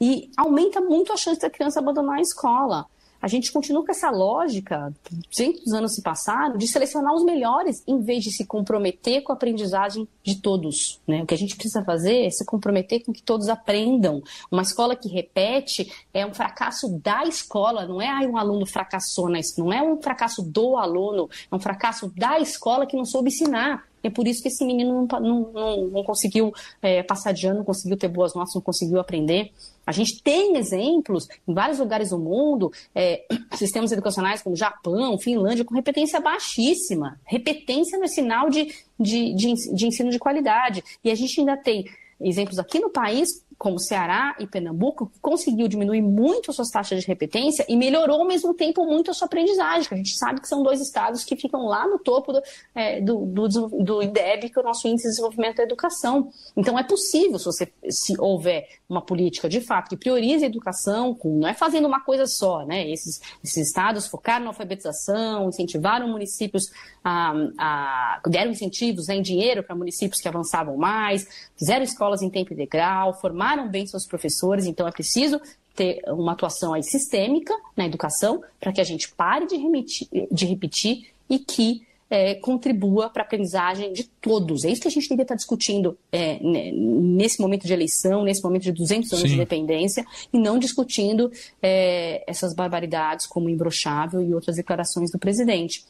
e 0.00 0.30
aumenta 0.36 0.80
muito 0.80 1.12
a 1.12 1.16
chance 1.16 1.40
da 1.40 1.50
criança 1.50 1.80
abandonar 1.80 2.18
a 2.18 2.22
escola 2.22 2.86
a 3.22 3.28
gente 3.28 3.52
continua 3.52 3.84
com 3.84 3.92
essa 3.92 4.10
lógica, 4.10 4.92
200 5.30 5.72
anos 5.74 5.94
se 5.94 6.00
passaram, 6.00 6.56
de 6.56 6.66
selecionar 6.66 7.14
os 7.14 7.22
melhores 7.22 7.82
em 7.86 8.00
vez 8.00 8.24
de 8.24 8.32
se 8.32 8.46
comprometer 8.46 9.22
com 9.22 9.30
a 9.30 9.34
aprendizagem 9.34 10.08
de 10.22 10.36
todos. 10.36 11.00
Né? 11.06 11.22
O 11.22 11.26
que 11.26 11.34
a 11.34 11.36
gente 11.36 11.54
precisa 11.54 11.84
fazer 11.84 12.24
é 12.24 12.30
se 12.30 12.46
comprometer 12.46 13.04
com 13.04 13.12
que 13.12 13.22
todos 13.22 13.50
aprendam. 13.50 14.22
Uma 14.50 14.62
escola 14.62 14.96
que 14.96 15.08
repete 15.08 15.92
é 16.14 16.24
um 16.24 16.32
fracasso 16.32 16.88
da 17.02 17.24
escola, 17.24 17.86
não 17.86 18.00
é 18.00 18.26
um 18.26 18.38
aluno 18.38 18.64
fracassou, 18.64 19.28
não 19.58 19.72
é 19.72 19.82
um 19.82 20.00
fracasso 20.00 20.42
do 20.42 20.78
aluno, 20.78 21.28
é 21.50 21.54
um 21.54 21.60
fracasso 21.60 22.10
da 22.16 22.40
escola 22.40 22.86
que 22.86 22.96
não 22.96 23.04
soube 23.04 23.28
ensinar. 23.28 23.84
E 24.02 24.08
é 24.08 24.10
por 24.10 24.26
isso 24.26 24.42
que 24.42 24.48
esse 24.48 24.64
menino 24.64 25.06
não, 25.10 25.20
não, 25.20 25.52
não, 25.52 25.86
não 25.88 26.04
conseguiu 26.04 26.52
é, 26.80 27.02
passar 27.02 27.32
de 27.32 27.46
ano, 27.46 27.58
não 27.58 27.64
conseguiu 27.64 27.96
ter 27.96 28.08
boas 28.08 28.34
notas, 28.34 28.54
não 28.54 28.62
conseguiu 28.62 29.00
aprender. 29.00 29.52
A 29.86 29.92
gente 29.92 30.22
tem 30.22 30.56
exemplos 30.56 31.28
em 31.46 31.52
vários 31.52 31.78
lugares 31.78 32.10
do 32.10 32.18
mundo, 32.18 32.72
é, 32.94 33.24
sistemas 33.54 33.92
educacionais 33.92 34.42
como 34.42 34.56
Japão, 34.56 35.18
Finlândia, 35.18 35.64
com 35.64 35.74
repetência 35.74 36.20
baixíssima. 36.20 37.20
Repetência 37.24 37.98
no 37.98 38.08
sinal 38.08 38.48
de, 38.48 38.72
de, 38.98 39.34
de, 39.34 39.74
de 39.74 39.86
ensino 39.86 40.10
de 40.10 40.18
qualidade. 40.18 40.82
E 41.02 41.10
a 41.10 41.14
gente 41.14 41.40
ainda 41.40 41.56
tem 41.56 41.84
exemplos 42.20 42.58
aqui 42.58 42.78
no 42.78 42.90
país 42.90 43.28
como 43.60 43.78
Ceará 43.78 44.34
e 44.38 44.46
Pernambuco, 44.46 45.12
conseguiu 45.20 45.68
diminuir 45.68 46.00
muito 46.00 46.50
as 46.50 46.56
suas 46.56 46.70
taxas 46.70 47.02
de 47.02 47.06
repetência 47.06 47.62
e 47.68 47.76
melhorou 47.76 48.22
ao 48.22 48.26
mesmo 48.26 48.54
tempo 48.54 48.86
muito 48.86 49.10
a 49.10 49.14
sua 49.14 49.26
aprendizagem, 49.26 49.86
que 49.86 49.92
a 49.92 49.96
gente 49.98 50.16
sabe 50.16 50.40
que 50.40 50.48
são 50.48 50.62
dois 50.62 50.80
estados 50.80 51.24
que 51.24 51.36
ficam 51.36 51.66
lá 51.66 51.86
no 51.86 51.98
topo 51.98 52.32
do, 52.32 52.40
é, 52.74 53.02
do, 53.02 53.26
do, 53.26 53.48
do 53.68 54.02
IDEB, 54.02 54.48
que 54.48 54.58
é 54.58 54.62
o 54.62 54.64
nosso 54.64 54.88
Índice 54.88 55.08
de 55.08 55.10
Desenvolvimento 55.10 55.58
da 55.58 55.64
Educação. 55.64 56.30
Então 56.56 56.78
é 56.78 56.82
possível, 56.82 57.38
se, 57.38 57.44
você, 57.44 57.72
se 57.90 58.18
houver 58.18 58.66
uma 58.88 59.02
política 59.02 59.46
de 59.46 59.60
fato 59.60 59.90
que 59.90 59.96
priorize 59.96 60.42
a 60.42 60.48
educação, 60.48 61.14
com, 61.14 61.40
não 61.40 61.46
é 61.46 61.52
fazendo 61.52 61.86
uma 61.86 62.00
coisa 62.00 62.24
só, 62.24 62.64
né? 62.64 62.90
Esses, 62.90 63.20
esses 63.44 63.68
estados 63.68 64.06
focaram 64.06 64.46
na 64.46 64.50
alfabetização, 64.52 65.50
incentivaram 65.50 66.08
municípios, 66.08 66.64
a, 67.04 67.34
a, 67.58 68.22
deram 68.26 68.52
incentivos 68.52 69.08
né, 69.08 69.16
em 69.16 69.22
dinheiro 69.22 69.62
para 69.62 69.76
municípios 69.76 70.18
que 70.18 70.28
avançavam 70.28 70.78
mais, 70.78 71.28
fizeram 71.58 71.84
escolas 71.84 72.22
em 72.22 72.30
tempo 72.30 72.54
integral, 72.54 73.12
formaram 73.20 73.49
formaram 73.50 73.68
bem 73.68 73.86
seus 73.86 74.06
professores, 74.06 74.66
então 74.66 74.86
é 74.86 74.92
preciso 74.92 75.40
ter 75.74 76.02
uma 76.08 76.32
atuação 76.32 76.72
aí 76.72 76.82
sistêmica 76.82 77.54
na 77.76 77.86
educação 77.86 78.42
para 78.60 78.72
que 78.72 78.80
a 78.80 78.84
gente 78.84 79.10
pare 79.12 79.46
de, 79.46 79.56
remitir, 79.56 80.08
de 80.30 80.46
repetir 80.46 81.08
e 81.28 81.38
que 81.38 81.82
é, 82.08 82.34
contribua 82.34 83.08
para 83.08 83.22
a 83.22 83.24
aprendizagem 83.24 83.92
de 83.92 84.04
todos. 84.20 84.64
É 84.64 84.70
isso 84.70 84.82
que 84.82 84.88
a 84.88 84.90
gente 84.90 85.04
deveria 85.04 85.22
estar 85.22 85.36
discutindo 85.36 85.96
é, 86.10 86.40
nesse 86.42 87.40
momento 87.40 87.66
de 87.66 87.72
eleição, 87.72 88.24
nesse 88.24 88.42
momento 88.42 88.64
de 88.64 88.72
200 88.72 89.12
anos 89.12 89.22
Sim. 89.22 89.28
de 89.28 89.34
independência, 89.34 90.04
e 90.32 90.38
não 90.38 90.58
discutindo 90.58 91.30
é, 91.62 92.24
essas 92.26 92.52
barbaridades 92.52 93.26
como 93.26 93.48
imbrochável 93.48 94.20
e 94.20 94.34
outras 94.34 94.56
declarações 94.56 95.12
do 95.12 95.18
presidente. 95.18 95.84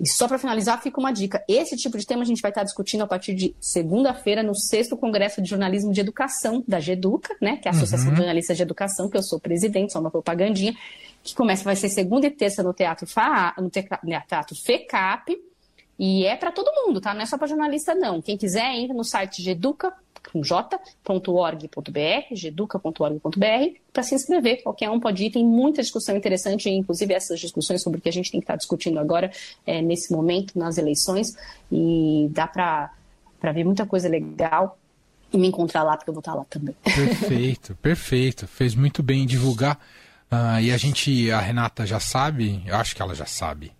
E 0.00 0.08
só 0.08 0.26
para 0.26 0.38
finalizar, 0.38 0.80
fica 0.82 0.98
uma 0.98 1.12
dica. 1.12 1.44
Esse 1.46 1.76
tipo 1.76 1.98
de 1.98 2.06
tema 2.06 2.22
a 2.22 2.24
gente 2.24 2.40
vai 2.40 2.50
estar 2.50 2.64
discutindo 2.64 3.02
a 3.02 3.06
partir 3.06 3.34
de 3.34 3.54
segunda-feira 3.60 4.42
no 4.42 4.54
sexto 4.54 4.96
Congresso 4.96 5.42
de 5.42 5.50
Jornalismo 5.50 5.92
de 5.92 6.00
Educação 6.00 6.64
da 6.66 6.80
GEDUCA, 6.80 7.36
né? 7.40 7.58
Que 7.58 7.68
é 7.68 7.70
a 7.70 7.74
Associação 7.74 8.06
uhum. 8.06 8.14
de 8.14 8.18
Jornalistas 8.18 8.56
de 8.56 8.62
Educação, 8.62 9.10
que 9.10 9.18
eu 9.18 9.22
sou 9.22 9.38
presidente, 9.38 9.92
só 9.92 10.00
uma 10.00 10.10
propagandinha, 10.10 10.74
que 11.22 11.34
começa, 11.34 11.62
vai 11.62 11.76
ser 11.76 11.90
segunda 11.90 12.26
e 12.26 12.30
terça 12.30 12.62
no 12.62 12.72
Teatro, 12.72 13.06
Fa, 13.06 13.54
no 13.58 13.68
teatro 13.68 14.56
FECAP. 14.56 15.36
E 15.98 16.24
é 16.24 16.34
para 16.34 16.50
todo 16.50 16.72
mundo, 16.86 16.98
tá? 16.98 17.12
Não 17.12 17.20
é 17.20 17.26
só 17.26 17.36
para 17.36 17.46
jornalista, 17.46 17.94
não. 17.94 18.22
Quem 18.22 18.38
quiser, 18.38 18.74
entra 18.74 18.94
no 18.96 19.04
site 19.04 19.42
geduca.com 19.42 20.09
com 20.32 20.42
j.org.br, 20.42 21.98
geduca.org.br, 22.32 23.78
para 23.92 24.02
se 24.02 24.14
inscrever. 24.14 24.62
Qualquer 24.62 24.90
um 24.90 25.00
pode 25.00 25.24
ir, 25.24 25.30
tem 25.30 25.44
muita 25.44 25.82
discussão 25.82 26.16
interessante, 26.16 26.68
inclusive 26.68 27.12
essas 27.14 27.40
discussões 27.40 27.82
sobre 27.82 27.98
o 27.98 28.02
que 28.02 28.08
a 28.08 28.12
gente 28.12 28.30
tem 28.30 28.40
que 28.40 28.44
estar 28.44 28.56
discutindo 28.56 28.98
agora, 28.98 29.30
é, 29.66 29.82
nesse 29.82 30.12
momento, 30.12 30.58
nas 30.58 30.78
eleições, 30.78 31.34
e 31.70 32.28
dá 32.30 32.46
para 32.46 32.90
ver 33.52 33.64
muita 33.64 33.86
coisa 33.86 34.08
legal 34.08 34.78
e 35.32 35.38
me 35.38 35.46
encontrar 35.46 35.82
lá, 35.82 35.96
porque 35.96 36.10
eu 36.10 36.14
vou 36.14 36.20
estar 36.20 36.34
lá 36.34 36.44
também. 36.48 36.74
Perfeito, 36.82 37.74
perfeito. 37.76 38.46
Fez 38.46 38.74
muito 38.74 39.02
bem 39.02 39.22
em 39.22 39.26
divulgar. 39.26 39.78
Uh, 40.30 40.60
e 40.60 40.70
a 40.70 40.76
gente, 40.76 41.30
a 41.30 41.40
Renata 41.40 41.84
já 41.84 41.98
sabe, 41.98 42.62
eu 42.64 42.76
acho 42.76 42.94
que 42.94 43.02
ela 43.02 43.14
já 43.14 43.26
sabe, 43.26 43.72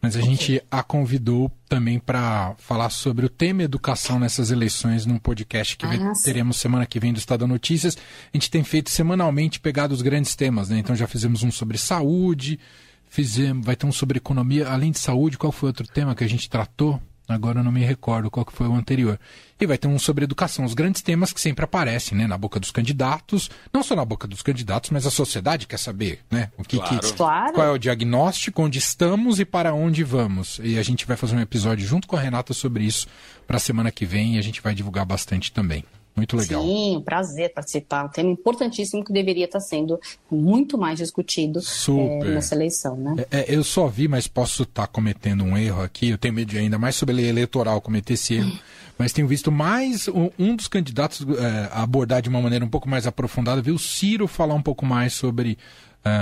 mas 0.00 0.14
a 0.14 0.20
okay. 0.20 0.30
gente 0.30 0.62
a 0.70 0.82
convidou 0.82 1.50
também 1.68 1.98
para 1.98 2.54
falar 2.58 2.88
sobre 2.90 3.26
o 3.26 3.28
tema 3.28 3.62
educação 3.62 4.18
nessas 4.18 4.50
eleições 4.50 5.04
num 5.04 5.18
podcast 5.18 5.76
que 5.76 5.84
ah, 5.86 6.12
teremos 6.22 6.56
semana 6.56 6.86
que 6.86 7.00
vem 7.00 7.12
do 7.12 7.18
Estado 7.18 7.46
Notícias. 7.46 7.96
A 8.32 8.36
gente 8.36 8.50
tem 8.50 8.62
feito 8.62 8.90
semanalmente 8.90 9.58
pegado 9.58 9.92
os 9.92 10.02
grandes 10.02 10.36
temas, 10.36 10.68
né? 10.68 10.78
Então 10.78 10.94
já 10.94 11.06
fizemos 11.08 11.42
um 11.42 11.50
sobre 11.50 11.76
saúde, 11.76 12.60
fizemos, 13.08 13.66
vai 13.66 13.74
ter 13.74 13.86
um 13.86 13.92
sobre 13.92 14.18
economia, 14.18 14.68
além 14.68 14.92
de 14.92 14.98
saúde, 14.98 15.36
qual 15.36 15.50
foi 15.50 15.68
outro 15.68 15.86
tema 15.86 16.14
que 16.14 16.22
a 16.24 16.28
gente 16.28 16.48
tratou? 16.48 17.00
Agora 17.28 17.60
eu 17.60 17.64
não 17.64 17.70
me 17.70 17.84
recordo 17.84 18.30
qual 18.30 18.46
que 18.46 18.52
foi 18.52 18.66
o 18.66 18.74
anterior. 18.74 19.20
E 19.60 19.66
vai 19.66 19.76
ter 19.76 19.86
um 19.86 19.98
sobre 19.98 20.24
educação, 20.24 20.64
os 20.64 20.72
grandes 20.72 21.02
temas 21.02 21.32
que 21.32 21.40
sempre 21.40 21.64
aparecem, 21.64 22.16
né, 22.16 22.26
na 22.26 22.38
boca 22.38 22.58
dos 22.58 22.70
candidatos, 22.70 23.50
não 23.72 23.82
só 23.82 23.94
na 23.94 24.04
boca 24.04 24.26
dos 24.26 24.40
candidatos, 24.40 24.90
mas 24.90 25.04
a 25.06 25.10
sociedade 25.10 25.66
quer 25.66 25.78
saber, 25.78 26.20
né, 26.30 26.50
o 26.56 26.62
que, 26.62 26.78
claro. 26.78 27.00
que 27.00 27.12
claro. 27.12 27.52
qual 27.52 27.66
é 27.66 27.70
o 27.70 27.78
diagnóstico, 27.78 28.62
onde 28.62 28.78
estamos 28.78 29.38
e 29.38 29.44
para 29.44 29.74
onde 29.74 30.02
vamos. 30.04 30.58
E 30.62 30.78
a 30.78 30.82
gente 30.82 31.04
vai 31.04 31.16
fazer 31.16 31.36
um 31.36 31.40
episódio 31.40 31.86
junto 31.86 32.08
com 32.08 32.16
a 32.16 32.20
Renata 32.20 32.54
sobre 32.54 32.84
isso 32.84 33.06
para 33.46 33.56
a 33.56 33.60
semana 33.60 33.90
que 33.90 34.06
vem 34.06 34.36
e 34.36 34.38
a 34.38 34.42
gente 34.42 34.62
vai 34.62 34.74
divulgar 34.74 35.04
bastante 35.04 35.52
também. 35.52 35.84
Muito 36.16 36.36
legal. 36.36 36.62
Sim, 36.62 36.96
um 36.96 37.00
prazer 37.00 37.52
participar. 37.54 38.04
Um 38.04 38.08
tema 38.08 38.30
importantíssimo 38.30 39.04
que 39.04 39.12
deveria 39.12 39.44
estar 39.44 39.60
sendo 39.60 40.00
muito 40.30 40.76
mais 40.76 40.98
discutido 40.98 41.60
é, 41.60 42.24
nessa 42.24 42.54
eleição, 42.54 42.96
né? 42.96 43.24
É, 43.30 43.40
é, 43.40 43.54
eu 43.54 43.62
só 43.62 43.86
vi, 43.86 44.08
mas 44.08 44.26
posso 44.26 44.64
estar 44.64 44.86
cometendo 44.88 45.44
um 45.44 45.56
erro 45.56 45.82
aqui. 45.82 46.08
Eu 46.08 46.18
tenho 46.18 46.34
medo 46.34 46.50
de 46.50 46.58
ainda 46.58 46.78
mais 46.78 46.96
sobre 46.96 47.14
a 47.14 47.16
lei 47.16 47.28
eleitoral 47.28 47.80
cometer 47.80 48.14
esse 48.14 48.34
erro. 48.34 48.52
mas 48.98 49.12
tenho 49.12 49.28
visto 49.28 49.52
mais 49.52 50.08
um, 50.08 50.56
dos 50.56 50.66
candidatos 50.66 51.24
é, 51.38 51.68
abordar 51.72 52.20
de 52.20 52.28
uma 52.28 52.42
maneira 52.42 52.64
um 52.64 52.68
pouco 52.68 52.88
mais 52.88 53.06
aprofundada, 53.06 53.62
viu 53.62 53.76
o 53.76 53.78
Ciro 53.78 54.26
falar 54.26 54.54
um 54.54 54.62
pouco 54.62 54.84
mais 54.84 55.12
sobre 55.12 55.56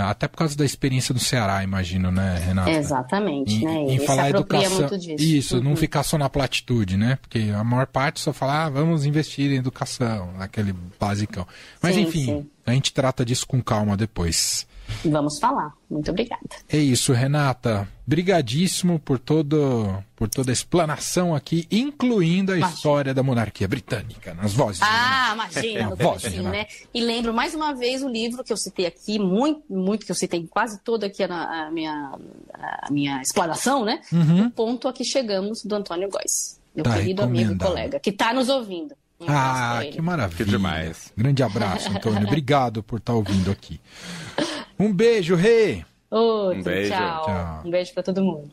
até 0.06 0.28
por 0.28 0.38
causa 0.38 0.56
da 0.56 0.64
experiência 0.64 1.12
do 1.12 1.20
Ceará, 1.20 1.62
imagino, 1.62 2.10
né, 2.10 2.42
Renata? 2.44 2.70
Exatamente, 2.70 3.54
em, 3.54 3.64
né? 3.64 3.94
Em 3.94 3.98
falar 4.00 4.30
educação. 4.30 4.88
Isso, 5.18 5.56
uhum. 5.56 5.62
não 5.62 5.76
ficar 5.76 6.02
só 6.02 6.18
na 6.18 6.28
platitude, 6.28 6.96
né? 6.96 7.18
Porque 7.20 7.50
a 7.54 7.64
maior 7.64 7.86
parte 7.86 8.20
só 8.20 8.32
fala, 8.32 8.64
ah, 8.64 8.68
vamos 8.70 9.04
investir 9.06 9.50
em 9.50 9.56
educação, 9.56 10.32
naquele 10.38 10.74
basicão. 10.98 11.46
Mas 11.82 11.94
sim, 11.94 12.02
enfim, 12.02 12.24
sim. 12.24 12.50
a 12.66 12.72
gente 12.72 12.92
trata 12.92 13.24
disso 13.24 13.46
com 13.46 13.62
calma 13.62 13.96
depois. 13.96 14.66
Vamos 15.04 15.38
falar. 15.38 15.72
Muito 15.90 16.10
obrigada. 16.10 16.42
É 16.68 16.76
isso, 16.76 17.12
Renata. 17.12 17.88
Brigadíssimo 18.06 18.98
por, 18.98 19.18
todo, 19.18 20.02
por 20.14 20.28
toda 20.28 20.50
a 20.50 20.52
explanação 20.52 21.34
aqui, 21.34 21.66
incluindo 21.70 22.52
a 22.52 22.56
imagina. 22.56 22.76
história 22.76 23.14
da 23.14 23.22
monarquia 23.22 23.66
britânica, 23.66 24.32
nas 24.34 24.52
vozes. 24.52 24.80
Ah, 24.82 25.32
imagina, 25.34 25.90
no 25.90 25.96
voz, 25.96 26.22
né? 26.22 26.66
E 26.94 27.00
lembro 27.00 27.34
mais 27.34 27.54
uma 27.54 27.74
vez 27.74 28.02
o 28.02 28.08
livro 28.08 28.44
que 28.44 28.52
eu 28.52 28.56
citei 28.56 28.86
aqui, 28.86 29.18
muito, 29.18 29.62
muito 29.68 30.06
que 30.06 30.12
eu 30.12 30.16
citei 30.16 30.46
quase 30.46 30.80
toda 30.80 31.06
aqui 31.06 31.22
a, 31.24 31.66
a 31.66 31.70
minha, 31.70 32.18
a 32.54 32.90
minha 32.90 33.20
explanação, 33.20 33.84
né? 33.84 34.00
Uhum. 34.12 34.46
O 34.46 34.50
ponto 34.50 34.88
a 34.88 34.92
que 34.92 35.04
chegamos 35.04 35.64
do 35.64 35.74
Antônio 35.74 36.08
Góes, 36.08 36.60
meu 36.74 36.84
tá 36.84 36.94
querido 36.94 37.22
amigo 37.22 37.52
e 37.52 37.58
colega, 37.58 37.98
que 37.98 38.10
está 38.10 38.32
nos 38.32 38.48
ouvindo. 38.48 38.94
Um 39.18 39.26
ah, 39.28 39.80
que 39.90 40.00
maravilha. 40.00 40.44
Que 40.44 40.50
demais. 40.50 41.12
Grande 41.16 41.42
abraço, 41.42 41.90
Antônio. 41.90 42.22
Obrigado 42.28 42.82
por 42.82 42.98
estar 42.98 43.12
tá 43.12 43.16
ouvindo 43.16 43.50
aqui. 43.50 43.80
Um 44.78 44.92
beijo, 44.92 45.34
Rei. 45.34 45.84
Outro, 46.10 46.60
um 46.60 46.62
beijo. 46.62 46.90
Tchau. 46.92 47.24
tchau. 47.24 47.62
Um 47.64 47.70
beijo 47.70 47.94
para 47.94 48.02
todo 48.02 48.22
mundo. 48.22 48.50